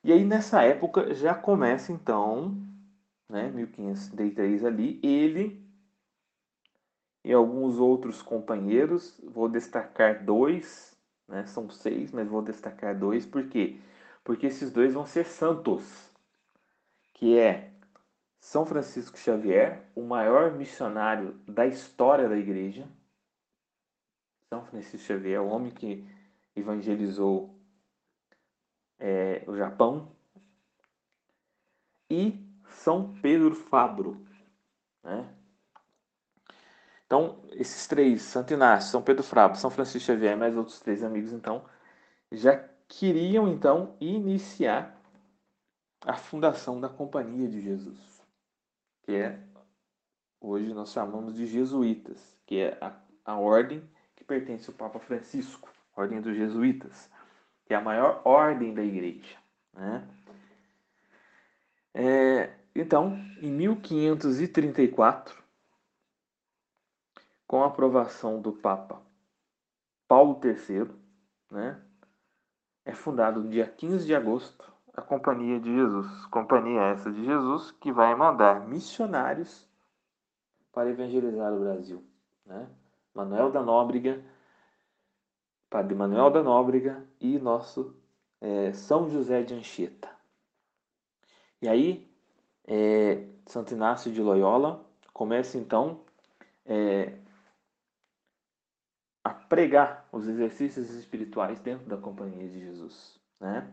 E 0.03 0.12
aí 0.12 0.25
nessa 0.25 0.62
época 0.62 1.14
já 1.14 1.35
começa 1.35 1.93
então, 1.93 2.57
né, 3.29 3.51
1533 3.51 4.64
ali, 4.64 4.99
ele 5.03 5.62
e 7.23 7.33
alguns 7.33 7.79
outros 7.79 8.23
companheiros, 8.23 9.21
vou 9.23 9.51
destacar 9.51 10.25
dois, 10.25 10.97
né, 11.29 11.45
são 11.45 11.69
seis, 11.69 12.11
mas 12.11 12.27
vou 12.27 12.41
destacar 12.41 12.99
dois, 12.99 13.27
por 13.27 13.47
quê? 13.49 13.79
Porque 14.25 14.47
esses 14.47 14.73
dois 14.73 14.95
vão 14.95 15.05
ser 15.05 15.27
santos, 15.27 16.11
que 17.12 17.37
é 17.37 17.67
São 18.40 18.64
Francisco 18.64 19.18
Xavier, 19.18 19.85
o 19.94 20.03
maior 20.03 20.53
missionário 20.53 21.35
da 21.46 21.66
história 21.66 22.29
da 22.29 22.37
igreja, 22.37 22.88
são 24.48 24.64
Francisco 24.64 25.07
Xavier, 25.07 25.42
o 25.42 25.48
homem 25.48 25.70
que 25.70 26.09
evangelizou 26.57 27.55
é, 28.98 29.44
o 29.46 29.57
Japão, 29.57 30.11
e 32.11 32.42
São 32.68 33.12
Pedro 33.20 33.55
Fabro. 33.55 34.27
Né? 35.03 35.29
Então, 37.07 37.42
esses 37.53 37.87
três, 37.87 38.22
Santo 38.22 38.53
Inácio, 38.53 38.90
São 38.90 39.03
Pedro 39.03 39.22
Fabro, 39.22 39.59
São 39.59 39.70
Francisco 39.70 40.07
Xavier 40.07 40.37
mais 40.37 40.57
outros 40.57 40.81
três 40.81 41.03
amigos, 41.03 41.33
então, 41.33 41.64
já 42.33 42.57
queriam, 42.87 43.48
então, 43.48 43.96
iniciar 44.01 44.98
a 46.07 46.14
fundação 46.14 46.81
da 46.81 46.88
Companhia 46.88 47.48
de 47.48 47.61
Jesus, 47.61 48.17
que 49.09 49.16
é, 49.16 49.40
hoje 50.38 50.75
nós 50.75 50.92
chamamos 50.92 51.35
de 51.35 51.47
jesuítas, 51.47 52.38
que 52.44 52.59
é 52.59 52.77
a, 52.79 52.94
a 53.25 53.38
ordem 53.38 53.83
pertence 54.27 54.68
ao 54.68 54.77
Papa 54.77 54.99
Francisco, 54.99 55.73
Ordem 55.97 56.21
dos 56.21 56.37
Jesuítas, 56.37 57.11
que 57.64 57.73
é 57.73 57.77
a 57.79 57.81
maior 57.81 58.21
ordem 58.23 58.75
da 58.75 58.83
Igreja. 58.83 59.38
Né? 59.73 60.07
É, 61.94 62.55
então, 62.75 63.18
em 63.40 63.51
1534, 63.51 65.42
com 67.47 67.64
a 67.64 67.68
aprovação 67.68 68.42
do 68.42 68.53
Papa 68.53 69.01
Paulo 70.07 70.38
III, 70.44 70.90
né, 71.51 71.83
é 72.85 72.92
fundado 72.92 73.42
no 73.42 73.49
dia 73.49 73.66
15 73.66 74.05
de 74.07 74.14
agosto 74.14 74.71
a 74.99 75.03
Companhia 75.03 75.61
de 75.61 75.73
Jesus. 75.73 76.27
Companhia 76.27 76.81
essa 76.83 77.11
de 77.11 77.25
Jesus 77.25 77.71
que 77.71 77.93
vai 77.93 78.15
mandar 78.17 78.67
missionários 78.67 79.67
para 80.73 80.91
evangelizar 80.91 81.53
o 81.53 81.61
Brasil. 81.61 82.05
Né? 82.45 82.69
Manuel 83.15 83.53
da 83.53 83.63
Nóbrega, 83.63 84.21
Padre 85.71 85.95
Manuel 85.95 86.31
da 86.31 86.43
Nóbrega 86.43 87.07
e 87.21 87.39
nosso 87.39 87.95
é, 88.41 88.73
São 88.73 89.09
José 89.09 89.43
de 89.43 89.55
Anchieta. 89.55 90.11
E 91.63 91.69
aí, 91.69 92.11
é, 92.67 93.25
Santo 93.47 93.75
Inácio 93.75 94.13
de 94.13 94.21
Loyola 94.21 94.85
começa 95.13 95.59
então 95.59 96.01
é, 96.65 97.19
a 99.23 99.31
pregar 99.31 100.09
os 100.11 100.27
exercícios 100.27 100.91
espirituais 100.91 101.61
dentro 101.61 101.89
da 101.89 101.97
Companhia 101.97 102.49
de 102.49 102.59
Jesus. 102.61 103.21
Né? 103.41 103.73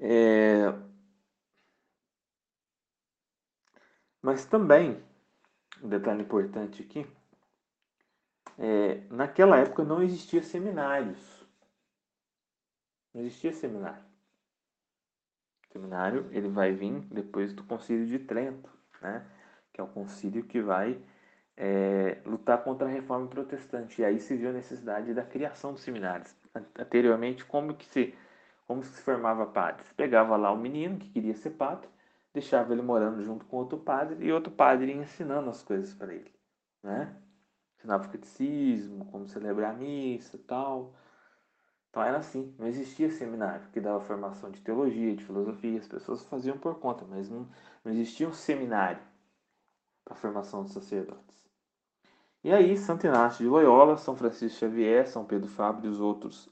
É, 0.00 0.72
mas 4.22 4.44
também, 4.44 5.02
um 5.82 5.88
detalhe 5.88 6.22
importante 6.22 6.82
aqui, 6.82 7.06
é, 8.58 9.02
naquela 9.10 9.56
época 9.58 9.84
não 9.84 10.02
existia 10.02 10.42
seminários. 10.42 11.46
Não 13.14 13.22
existia 13.22 13.52
seminário. 13.52 14.04
O 15.68 15.72
seminário 15.72 16.28
ele 16.32 16.48
vai 16.48 16.72
vir 16.72 17.00
depois 17.10 17.52
do 17.52 17.62
Concílio 17.64 18.06
de 18.06 18.18
Trento, 18.18 18.70
né? 19.00 19.26
que 19.72 19.80
é 19.80 19.84
o 19.84 19.88
concílio 19.88 20.44
que 20.44 20.60
vai 20.60 21.00
é, 21.56 22.20
lutar 22.24 22.64
contra 22.64 22.88
a 22.88 22.90
reforma 22.90 23.28
protestante. 23.28 24.00
E 24.00 24.04
aí 24.04 24.18
se 24.18 24.36
viu 24.36 24.50
a 24.50 24.52
necessidade 24.52 25.14
da 25.14 25.24
criação 25.24 25.72
dos 25.72 25.82
seminários. 25.82 26.34
Anteriormente, 26.76 27.44
como 27.44 27.74
que 27.74 27.86
se, 27.86 28.14
como 28.68 28.84
se 28.84 29.00
formava 29.02 29.46
padre? 29.46 29.82
Se 29.84 29.94
pegava 29.94 30.36
lá 30.36 30.52
o 30.52 30.58
menino 30.58 30.98
que 30.98 31.08
queria 31.08 31.34
ser 31.34 31.50
padre, 31.50 31.88
deixava 32.34 32.72
ele 32.72 32.82
morando 32.82 33.24
junto 33.24 33.46
com 33.46 33.56
outro 33.56 33.78
padre 33.78 34.24
e 34.24 34.30
outro 34.30 34.52
padre 34.52 34.92
ia 34.92 35.02
ensinando 35.02 35.48
as 35.48 35.62
coisas 35.62 35.94
para 35.94 36.14
ele. 36.14 36.30
Né? 36.82 37.16
ensinava 37.78 38.06
o 38.06 38.10
catecismo, 38.10 39.06
como 39.06 39.26
celebrar 39.26 39.70
a 39.70 39.76
missa 39.76 40.38
tal. 40.46 40.92
Então 41.88 42.02
era 42.02 42.18
assim, 42.18 42.54
não 42.58 42.66
existia 42.66 43.10
seminário 43.10 43.66
que 43.72 43.80
dava 43.80 44.00
formação 44.00 44.50
de 44.50 44.60
teologia, 44.60 45.16
de 45.16 45.24
filosofia, 45.24 45.78
as 45.78 45.88
pessoas 45.88 46.22
faziam 46.24 46.58
por 46.58 46.78
conta, 46.78 47.04
mas 47.08 47.30
não, 47.30 47.48
não 47.82 47.92
existia 47.92 48.28
um 48.28 48.32
seminário 48.32 49.00
para 50.04 50.14
formação 50.14 50.64
de 50.64 50.72
sacerdotes. 50.72 51.48
E 52.44 52.52
aí, 52.52 52.76
Santo 52.76 53.06
Inácio 53.06 53.44
de 53.44 53.50
Loyola, 53.50 53.96
São 53.96 54.14
Francisco 54.14 54.58
Xavier, 54.58 55.08
São 55.08 55.24
Pedro 55.24 55.48
Fábio 55.48 55.86
e 55.86 55.88
os 55.90 56.00
outros 56.00 56.48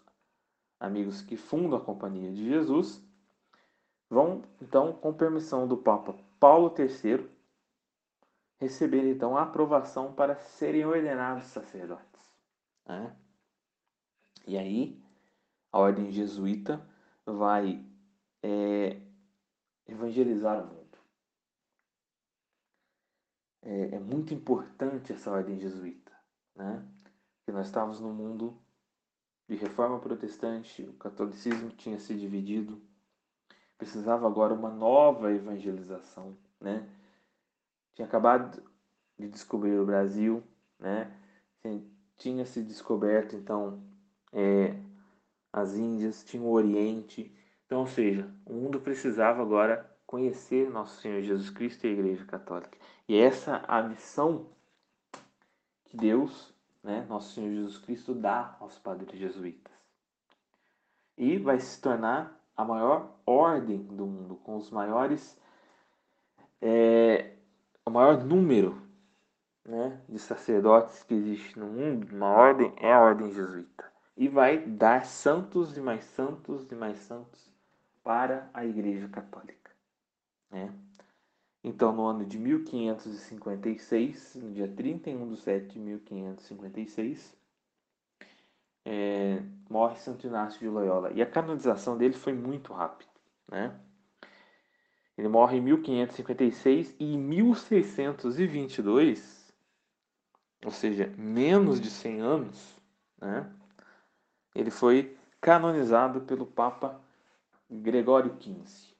amigos 0.78 1.22
que 1.22 1.36
fundam 1.36 1.78
a 1.78 1.84
Companhia 1.84 2.32
de 2.32 2.48
Jesus 2.48 3.02
vão, 4.08 4.42
então, 4.60 4.92
com 4.92 5.12
permissão 5.12 5.66
do 5.66 5.76
Papa 5.76 6.14
Paulo 6.38 6.72
III, 6.78 7.28
receber 8.58 9.10
então 9.10 9.36
a 9.36 9.42
aprovação 9.42 10.12
para 10.12 10.36
serem 10.36 10.84
ordenados 10.84 11.46
sacerdotes. 11.46 12.32
Né? 12.86 13.14
E 14.46 14.56
aí, 14.56 15.02
a 15.72 15.78
ordem 15.78 16.10
jesuíta 16.10 16.80
vai 17.24 17.84
é, 18.42 19.00
evangelizar 19.86 20.62
o 20.62 20.66
mundo. 20.66 20.98
É, 23.62 23.96
é, 23.96 23.98
muito 23.98 24.32
importante 24.32 25.12
essa 25.12 25.30
ordem 25.30 25.58
jesuíta, 25.58 26.12
né? 26.54 26.86
Que 27.44 27.50
nós 27.50 27.66
estávamos 27.66 28.00
num 28.00 28.12
mundo 28.12 28.56
de 29.48 29.56
reforma 29.56 29.98
protestante, 29.98 30.82
o 30.82 30.92
catolicismo 30.94 31.70
tinha 31.70 31.98
se 31.98 32.14
dividido, 32.14 32.80
precisava 33.78 34.26
agora 34.26 34.54
uma 34.54 34.70
nova 34.70 35.32
evangelização, 35.32 36.36
né? 36.60 36.88
tinha 37.96 38.06
acabado 38.06 38.62
de 39.18 39.26
descobrir 39.26 39.78
o 39.78 39.86
Brasil, 39.86 40.44
né? 40.78 41.10
Tinha 42.18 42.44
se 42.44 42.62
descoberto 42.62 43.34
então 43.34 43.82
é, 44.32 44.74
as 45.52 45.74
Índias, 45.74 46.22
tinha 46.22 46.42
o 46.42 46.52
Oriente. 46.52 47.34
Então, 47.64 47.80
ou 47.80 47.86
seja, 47.86 48.30
o 48.44 48.52
mundo 48.52 48.80
precisava 48.80 49.42
agora 49.42 49.90
conhecer 50.06 50.70
nosso 50.70 51.00
Senhor 51.00 51.22
Jesus 51.22 51.50
Cristo 51.50 51.84
e 51.84 51.88
a 51.88 51.92
Igreja 51.92 52.24
Católica. 52.26 52.78
E 53.08 53.16
essa 53.16 53.64
a 53.66 53.82
missão 53.82 54.46
que 55.86 55.96
Deus, 55.96 56.54
né, 56.86 57.04
nosso 57.08 57.34
Senhor 57.34 57.50
Jesus 57.50 57.78
Cristo, 57.78 58.14
dá 58.14 58.56
aos 58.60 58.78
padres 58.78 59.18
jesuítas. 59.18 59.74
E 61.18 61.36
vai 61.36 61.58
se 61.58 61.80
tornar 61.82 62.40
a 62.56 62.64
maior 62.64 63.18
ordem 63.26 63.82
do 63.82 64.06
mundo, 64.06 64.36
com 64.36 64.56
os 64.56 64.70
maiores, 64.70 65.36
é, 66.62 67.34
o 67.84 67.90
maior 67.90 68.22
número 68.22 68.80
né, 69.64 70.00
de 70.08 70.18
sacerdotes 70.20 71.02
que 71.02 71.14
existe 71.14 71.58
no 71.58 71.66
mundo, 71.66 72.14
uma 72.14 72.28
ordem 72.28 72.72
é 72.76 72.92
a 72.92 73.00
ordem 73.00 73.32
jesuíta. 73.32 73.84
E 74.16 74.28
vai 74.28 74.58
dar 74.64 75.04
santos 75.04 75.76
e 75.76 75.80
mais 75.80 76.04
santos 76.04 76.70
e 76.70 76.74
mais 76.76 76.98
santos 76.98 77.52
para 78.04 78.48
a 78.54 78.64
Igreja 78.64 79.08
Católica. 79.08 79.72
Né? 80.50 80.72
Então, 81.66 81.92
no 81.92 82.06
ano 82.06 82.24
de 82.24 82.38
1556, 82.38 84.36
no 84.36 84.52
dia 84.52 84.68
31 84.68 85.32
de 85.32 85.40
7 85.40 85.66
de 85.66 85.80
1556, 85.80 87.36
é, 88.84 89.42
morre 89.68 89.96
Santo 89.96 90.28
Inácio 90.28 90.60
de 90.60 90.68
Loyola. 90.68 91.10
E 91.12 91.20
a 91.20 91.26
canonização 91.26 91.98
dele 91.98 92.14
foi 92.14 92.32
muito 92.32 92.72
rápida. 92.72 93.10
Né? 93.50 93.76
Ele 95.18 95.26
morre 95.26 95.56
em 95.56 95.60
1556 95.60 96.94
e 97.00 97.14
em 97.14 97.18
1622, 97.18 99.52
ou 100.64 100.70
seja, 100.70 101.12
menos 101.18 101.80
de 101.80 101.90
100 101.90 102.20
anos, 102.20 102.76
né? 103.20 103.52
ele 104.54 104.70
foi 104.70 105.18
canonizado 105.40 106.20
pelo 106.20 106.46
Papa 106.46 107.00
Gregório 107.68 108.36
XV. 108.40 108.94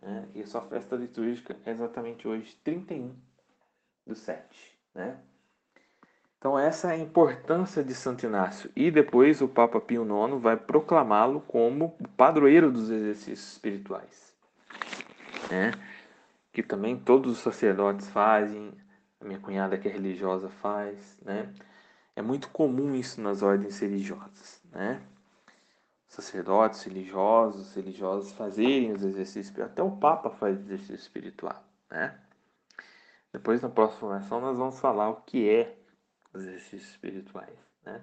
Né? 0.00 0.28
E 0.34 0.42
a 0.42 0.46
sua 0.46 0.62
festa 0.62 0.96
litúrgica 0.96 1.56
é 1.64 1.70
exatamente 1.70 2.26
hoje, 2.26 2.56
31 2.64 3.14
do 4.06 4.14
7. 4.14 4.78
Né? 4.94 5.18
Então, 6.38 6.58
essa 6.58 6.92
é 6.92 6.92
a 6.92 6.98
importância 6.98 7.82
de 7.82 7.94
Santo 7.94 8.24
Inácio. 8.24 8.70
E 8.76 8.90
depois 8.90 9.40
o 9.40 9.48
Papa 9.48 9.80
Pio 9.80 10.04
IX 10.04 10.40
vai 10.40 10.56
proclamá-lo 10.56 11.40
como 11.40 11.96
o 11.98 12.08
padroeiro 12.08 12.70
dos 12.70 12.90
exercícios 12.90 13.52
espirituais. 13.52 14.32
Né? 15.50 15.72
Que 16.52 16.62
também 16.62 16.96
todos 16.96 17.32
os 17.32 17.38
sacerdotes 17.38 18.08
fazem, 18.08 18.72
a 19.20 19.24
minha 19.24 19.40
cunhada 19.40 19.76
que 19.76 19.88
é 19.88 19.90
religiosa 19.90 20.48
faz. 20.48 21.18
Né? 21.22 21.52
É 22.14 22.22
muito 22.22 22.48
comum 22.50 22.94
isso 22.94 23.20
nas 23.20 23.42
ordens 23.42 23.78
religiosas. 23.80 24.62
Né? 24.70 25.00
Sacerdotes 26.08 26.82
religiosos, 26.82 27.74
religiosos 27.74 28.32
fazerem 28.32 28.92
os 28.92 29.02
exercícios. 29.02 29.58
Até 29.60 29.82
o 29.82 29.96
Papa 29.96 30.30
faz 30.30 30.58
exercício 30.58 30.96
espiritual, 30.96 31.62
né? 31.90 32.18
Depois, 33.32 33.60
na 33.60 33.68
próxima 33.68 34.18
lição, 34.18 34.40
nós 34.40 34.56
vamos 34.56 34.80
falar 34.80 35.10
o 35.10 35.20
que 35.20 35.48
é 35.48 35.78
os 36.32 36.42
exercícios 36.42 36.90
espirituais, 36.90 37.58
né? 37.84 38.02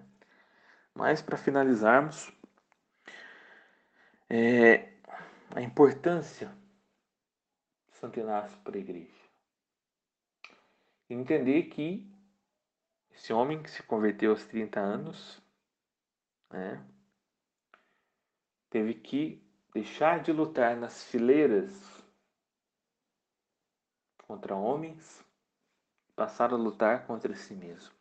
Mas, 0.93 1.21
para 1.21 1.35
finalizarmos, 1.35 2.31
é, 4.29 4.93
a 5.53 5.61
importância 5.61 6.55
de 7.87 7.97
Santo 7.97 8.19
Inácio 8.19 8.57
para 8.59 8.77
a 8.77 8.79
igreja. 8.79 9.11
Entender 11.09 11.63
que 11.63 12.09
esse 13.11 13.33
homem 13.33 13.61
que 13.61 13.69
se 13.69 13.81
converteu 13.83 14.31
aos 14.31 14.45
30 14.45 14.79
anos, 14.79 15.41
né? 16.51 16.85
Teve 18.75 18.93
que 18.93 19.41
deixar 19.73 20.21
de 20.21 20.33
lutar 20.33 20.75
nas 20.75 21.01
fileiras 21.01 21.71
contra 24.27 24.53
homens, 24.53 25.25
passar 26.13 26.51
a 26.51 26.57
lutar 26.57 27.07
contra 27.07 27.33
si 27.37 27.53
mesmo. 27.53 27.95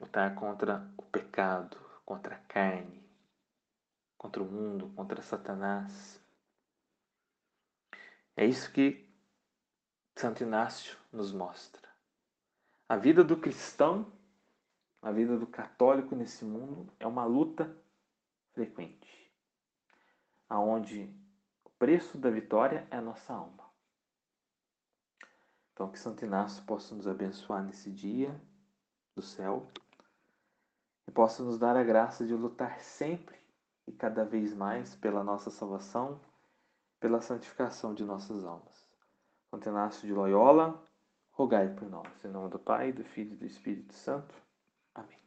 Lutar 0.00 0.34
contra 0.34 0.84
o 0.96 1.02
pecado, 1.02 1.76
contra 2.04 2.34
a 2.34 2.38
carne, 2.40 3.08
contra 4.18 4.42
o 4.42 4.46
mundo, 4.46 4.92
contra 4.96 5.22
Satanás. 5.22 6.20
É 8.34 8.44
isso 8.44 8.72
que 8.72 9.08
Santo 10.18 10.42
Inácio 10.42 10.98
nos 11.12 11.32
mostra. 11.32 11.88
A 12.88 12.96
vida 12.96 13.22
do 13.22 13.36
cristão, 13.36 14.12
a 15.00 15.12
vida 15.12 15.38
do 15.38 15.46
católico 15.46 16.16
nesse 16.16 16.44
mundo 16.44 16.92
é 16.98 17.06
uma 17.06 17.24
luta 17.24 17.78
frequente, 18.60 19.32
aonde 20.46 21.10
o 21.64 21.70
preço 21.78 22.18
da 22.18 22.28
vitória 22.28 22.86
é 22.90 22.96
a 22.96 23.00
nossa 23.00 23.32
alma. 23.32 23.64
Então, 25.72 25.90
que 25.90 25.98
Santo 25.98 26.26
Inácio 26.26 26.62
possa 26.64 26.94
nos 26.94 27.08
abençoar 27.08 27.64
nesse 27.64 27.90
dia 27.90 28.38
do 29.16 29.22
céu 29.22 29.66
e 31.08 31.10
possa 31.10 31.42
nos 31.42 31.58
dar 31.58 31.74
a 31.74 31.82
graça 31.82 32.26
de 32.26 32.34
lutar 32.34 32.80
sempre 32.80 33.38
e 33.86 33.92
cada 33.92 34.26
vez 34.26 34.54
mais 34.54 34.94
pela 34.94 35.24
nossa 35.24 35.50
salvação, 35.50 36.20
pela 37.00 37.22
santificação 37.22 37.94
de 37.94 38.04
nossas 38.04 38.44
almas. 38.44 38.86
Santo 39.50 39.70
Inácio 39.70 40.06
de 40.06 40.12
Loyola, 40.12 40.86
rogai 41.30 41.74
por 41.74 41.88
nós. 41.88 42.24
Em 42.26 42.28
nome 42.28 42.50
do 42.50 42.58
Pai, 42.58 42.92
do 42.92 43.04
Filho 43.04 43.32
e 43.32 43.36
do 43.36 43.46
Espírito 43.46 43.94
Santo. 43.94 44.34
Amém. 44.94 45.19